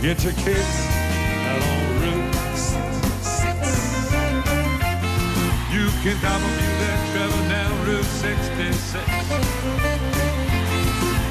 get 0.00 0.24
your 0.24 0.32
kids 0.32 0.86
out 1.44 1.62
on 1.62 2.00
Route 2.00 2.34
66. 2.56 3.68
You 5.74 5.84
can 6.00 6.16
double 6.22 6.52
that 6.80 6.98
travel 7.12 7.42
down 7.50 7.74
Route 7.86 8.04
66. 8.04 9.04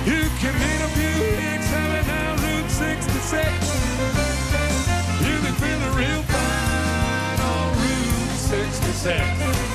You 0.06 0.30
can 0.38 0.54
meet 0.62 0.82
a 0.82 0.90
few 0.94 1.18
traveling 1.68 2.06
down 2.06 2.38
Route 2.44 2.70
66. 2.70 3.77
sex. 8.98 9.67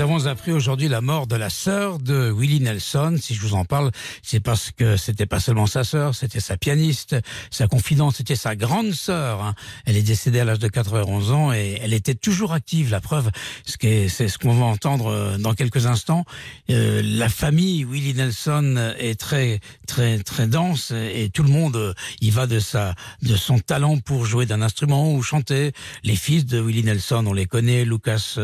Nous 0.00 0.06
avons 0.06 0.26
appris 0.28 0.52
aujourd'hui 0.52 0.88
la 0.88 1.02
mort 1.02 1.26
de 1.26 1.36
la 1.36 1.50
sœur 1.50 1.98
de 1.98 2.30
Willie 2.30 2.60
Nelson. 2.60 3.18
Si 3.20 3.34
je 3.34 3.40
vous 3.42 3.52
en 3.52 3.66
parle, 3.66 3.90
c'est 4.22 4.40
parce 4.40 4.70
que 4.70 4.96
c'était 4.96 5.26
pas 5.26 5.40
seulement 5.40 5.66
sa 5.66 5.84
sœur, 5.84 6.14
c'était 6.14 6.40
sa 6.40 6.56
pianiste, 6.56 7.16
sa 7.50 7.66
confidente, 7.66 8.16
c'était 8.16 8.34
sa 8.34 8.56
grande 8.56 8.92
sœur. 8.92 9.42
hein. 9.42 9.54
Elle 9.84 9.98
est 9.98 10.02
décédée 10.02 10.40
à 10.40 10.46
l'âge 10.46 10.58
de 10.58 10.68
91 10.68 11.32
ans 11.32 11.52
et 11.52 11.78
elle 11.82 11.92
était 11.92 12.14
toujours 12.14 12.54
active. 12.54 12.90
La 12.90 13.02
preuve, 13.02 13.30
c'est 13.66 14.08
ce 14.08 14.38
qu'on 14.38 14.54
va 14.54 14.64
entendre 14.64 15.08
euh, 15.08 15.36
dans 15.36 15.52
quelques 15.52 15.84
instants. 15.84 16.24
Euh, 16.70 17.02
la 17.04 17.28
famille 17.28 17.84
Willie 17.84 18.14
Nelson 18.14 18.94
est 18.98 19.20
très, 19.20 19.60
très, 19.86 20.18
très 20.20 20.46
dense 20.46 20.92
et 20.92 21.28
tout 21.28 21.42
le 21.42 21.50
monde 21.50 21.76
euh, 21.76 21.92
y 22.22 22.30
va 22.30 22.46
de 22.46 22.58
sa, 22.58 22.94
de 23.20 23.36
son 23.36 23.58
talent 23.58 23.98
pour 23.98 24.24
jouer 24.24 24.46
d'un 24.46 24.62
instrument 24.62 25.12
ou 25.12 25.20
chanter. 25.22 25.72
Les 26.04 26.16
fils 26.16 26.46
de 26.46 26.58
Willie 26.58 26.84
Nelson, 26.84 27.22
on 27.26 27.34
les 27.34 27.44
connaît, 27.44 27.84
Lucas 27.84 28.38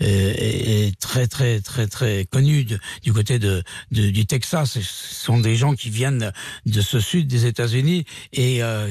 et 0.00 0.93
très 0.94 1.26
très 1.26 1.60
très 1.60 1.86
très 1.86 2.24
connu 2.24 2.64
du 3.02 3.12
côté 3.12 3.38
de, 3.38 3.62
du 3.90 4.26
Texas. 4.26 4.78
Ce 4.78 4.80
sont 4.82 5.38
des 5.38 5.56
gens 5.56 5.74
qui 5.74 5.90
viennent 5.90 6.32
de 6.66 6.80
ce 6.80 7.00
sud 7.00 7.26
des 7.26 7.46
États-Unis 7.46 8.04
et 8.32 8.62
euh, 8.62 8.88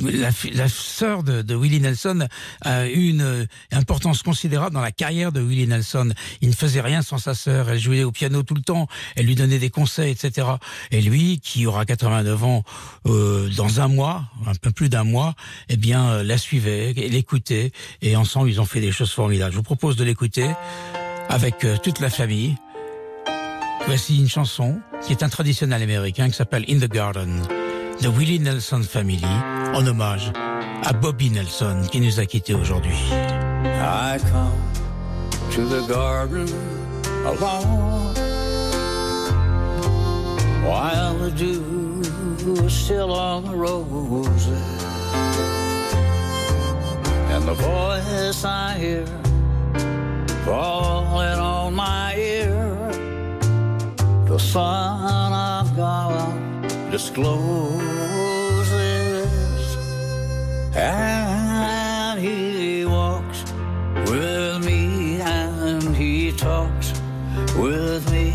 la, 0.00 0.68
sœur 0.68 1.22
de, 1.22 1.42
de 1.42 1.54
Willie 1.54 1.80
Nelson 1.80 2.26
a 2.62 2.86
eu 2.86 3.08
une 3.08 3.46
importance 3.72 4.22
considérable 4.22 4.74
dans 4.74 4.80
la 4.80 4.92
carrière 4.92 5.32
de 5.32 5.40
Willie 5.40 5.66
Nelson. 5.66 6.12
Il 6.40 6.48
ne 6.48 6.54
faisait 6.54 6.80
rien 6.80 7.02
sans 7.02 7.18
sa 7.18 7.34
sœur. 7.34 7.70
Elle 7.70 7.78
jouait 7.78 8.04
au 8.04 8.12
piano 8.12 8.42
tout 8.42 8.54
le 8.54 8.62
temps. 8.62 8.88
Elle 9.16 9.26
lui 9.26 9.34
donnait 9.34 9.58
des 9.58 9.70
conseils, 9.70 10.10
etc. 10.10 10.48
Et 10.90 11.00
lui, 11.00 11.40
qui 11.40 11.66
aura 11.66 11.84
89 11.84 12.44
ans 12.44 12.64
euh, 13.06 13.48
dans 13.56 13.80
un 13.80 13.88
mois, 13.88 14.24
un 14.46 14.54
peu 14.54 14.70
plus 14.70 14.88
d'un 14.88 15.04
mois, 15.04 15.34
eh 15.68 15.76
bien, 15.76 16.08
euh, 16.08 16.22
la 16.22 16.38
suivait, 16.38 16.92
l'écoutait, 16.92 17.72
et 18.02 18.16
ensemble, 18.16 18.50
ils 18.50 18.60
ont 18.60 18.66
fait 18.66 18.80
des 18.80 18.92
choses 18.92 19.12
formidables. 19.12 19.52
Je 19.52 19.56
vous 19.56 19.62
propose 19.62 19.96
de 19.96 20.04
l'écouter 20.04 20.48
avec 21.28 21.64
euh, 21.64 21.76
toute 21.82 22.00
la 22.00 22.10
famille. 22.10 22.56
Voici 23.86 24.18
une 24.18 24.28
chanson 24.28 24.80
qui 25.02 25.12
est 25.12 25.22
un 25.22 25.28
traditionnel 25.28 25.82
américain 25.82 26.28
qui 26.28 26.34
s'appelle 26.34 26.64
In 26.68 26.78
the 26.78 26.90
Garden, 26.90 27.42
de 28.00 28.08
Willie 28.08 28.40
Nelson 28.40 28.82
Family, 28.82 29.26
en 29.74 29.86
hommage 29.86 30.32
à 30.84 30.92
Bobby 30.92 31.30
Nelson 31.30 31.82
qui 31.90 32.00
nous 32.00 32.20
a 32.20 32.26
quittés 32.26 32.54
aujourd'hui. 32.54 32.96
I 33.64 34.18
come 34.30 34.52
to 35.50 35.68
the 35.68 35.86
garden 35.86 36.48
alone 37.26 38.14
while 40.64 41.14
the 41.18 41.30
dew 41.30 42.02
is 42.64 42.72
still 42.72 43.12
on 43.12 43.44
the 43.44 43.54
roses 43.54 44.84
and 47.30 47.44
the 47.46 47.54
voice 47.54 48.44
I 48.44 48.76
hear 48.78 49.04
falling 50.44 51.38
on 51.38 51.74
my 51.74 52.14
ear. 52.16 52.90
The 54.26 54.38
son 54.38 55.32
of 55.32 55.74
God 55.76 56.68
discloses 56.90 57.84
and 60.76 62.20
he 62.20 62.84
walks 62.84 63.44
with 64.10 64.64
me 64.66 65.20
and 65.20 65.96
he 65.96 66.32
talks 66.32 66.92
with 67.56 68.10
me. 68.12 68.34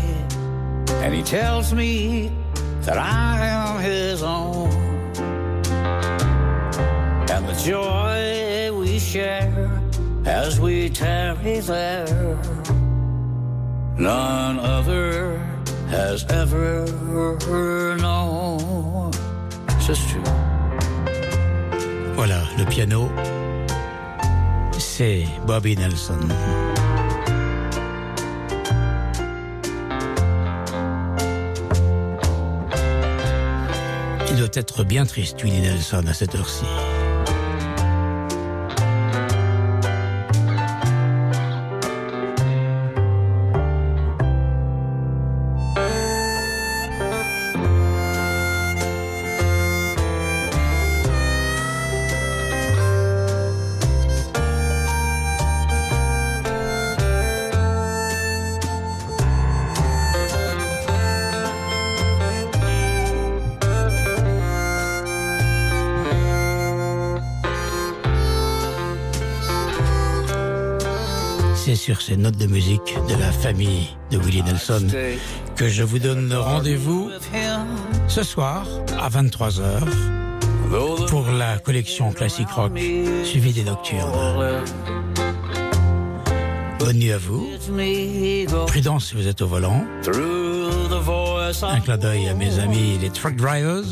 And 1.02 1.14
he 1.14 1.22
tells 1.22 1.72
me 1.72 2.32
that 2.86 2.98
I 2.98 3.46
am 3.46 3.80
his 3.80 4.22
own. 4.22 4.70
And 7.32 7.42
the 7.48 7.56
joy 7.62 8.72
we 8.78 8.98
share 8.98 9.59
as 10.26 10.60
we 10.60 10.88
tarry 10.90 11.60
there 11.60 12.38
none 13.96 14.58
other 14.58 15.38
has 15.88 16.24
ever 16.30 16.86
known 17.96 18.50
Voilà, 22.14 22.42
le 22.58 22.64
piano, 22.64 23.10
c'est 24.78 25.24
Bobby 25.46 25.76
Nelson. 25.76 26.18
Il 34.30 34.36
doit 34.36 34.48
être 34.52 34.84
bien 34.84 35.06
triste, 35.06 35.42
Willie 35.42 35.60
Nelson, 35.60 36.04
à 36.06 36.14
cette 36.14 36.36
heure-ci. 36.36 36.64
Ces 72.00 72.16
notes 72.16 72.36
de 72.36 72.46
musique 72.46 72.96
de 73.08 73.14
la 73.14 73.30
famille 73.32 73.88
de 74.10 74.18
Willie 74.18 74.42
Nelson 74.42 74.86
que 75.56 75.68
je 75.68 75.82
vous 75.82 75.98
donne 75.98 76.32
rendez-vous 76.32 77.10
ce 78.08 78.22
soir 78.22 78.66
à 78.98 79.08
23h 79.08 79.80
pour 81.08 81.26
la 81.30 81.58
collection 81.58 82.12
classique 82.12 82.50
rock 82.50 82.72
suivie 83.24 83.52
des 83.52 83.64
nocturnes. 83.64 84.62
Bonne 86.78 86.96
nuit 86.96 87.12
à 87.12 87.18
vous. 87.18 87.46
Prudence 88.66 89.06
si 89.06 89.14
vous 89.14 89.28
êtes 89.28 89.42
au 89.42 89.46
volant. 89.46 89.84
Un 91.62 91.80
clin 91.80 91.96
d'œil 91.98 92.28
à 92.28 92.34
mes 92.34 92.58
amis 92.58 92.98
les 93.00 93.10
truck 93.10 93.36
drivers 93.36 93.82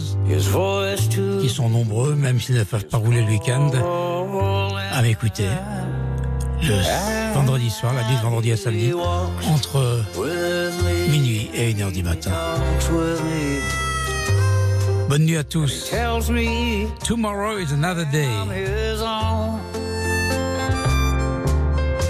qui 1.41 1.49
sont 1.49 1.69
nombreux, 1.69 2.15
même 2.15 2.41
s'ils 2.41 2.57
ne 2.57 2.65
peuvent 2.65 2.87
pas 2.87 2.99
rouler 2.99 3.23
le 3.23 3.29
week-end, 3.29 3.71
à 4.93 5.03
m'écouter 5.03 5.49
vendredi 7.35 7.71
soir, 7.71 7.95
la 7.95 8.05
nuit 8.05 8.17
de 8.17 8.23
vendredi 8.23 8.53
à 8.53 8.57
samedi, 8.57 8.93
entre 9.53 10.05
minuit 11.11 11.51
et 11.55 11.73
1h 11.73 11.93
du 11.93 12.03
matin. 12.03 12.31
Bonne 15.09 15.25
nuit 15.25 15.37
à 15.37 15.45
tous. 15.45 15.91
Tomorrow 17.05 17.59
is 17.59 17.73
another 17.73 18.05
day. 18.13 18.29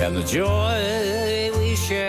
and 0.01 0.16
the 0.16 0.23
joy 0.23 1.08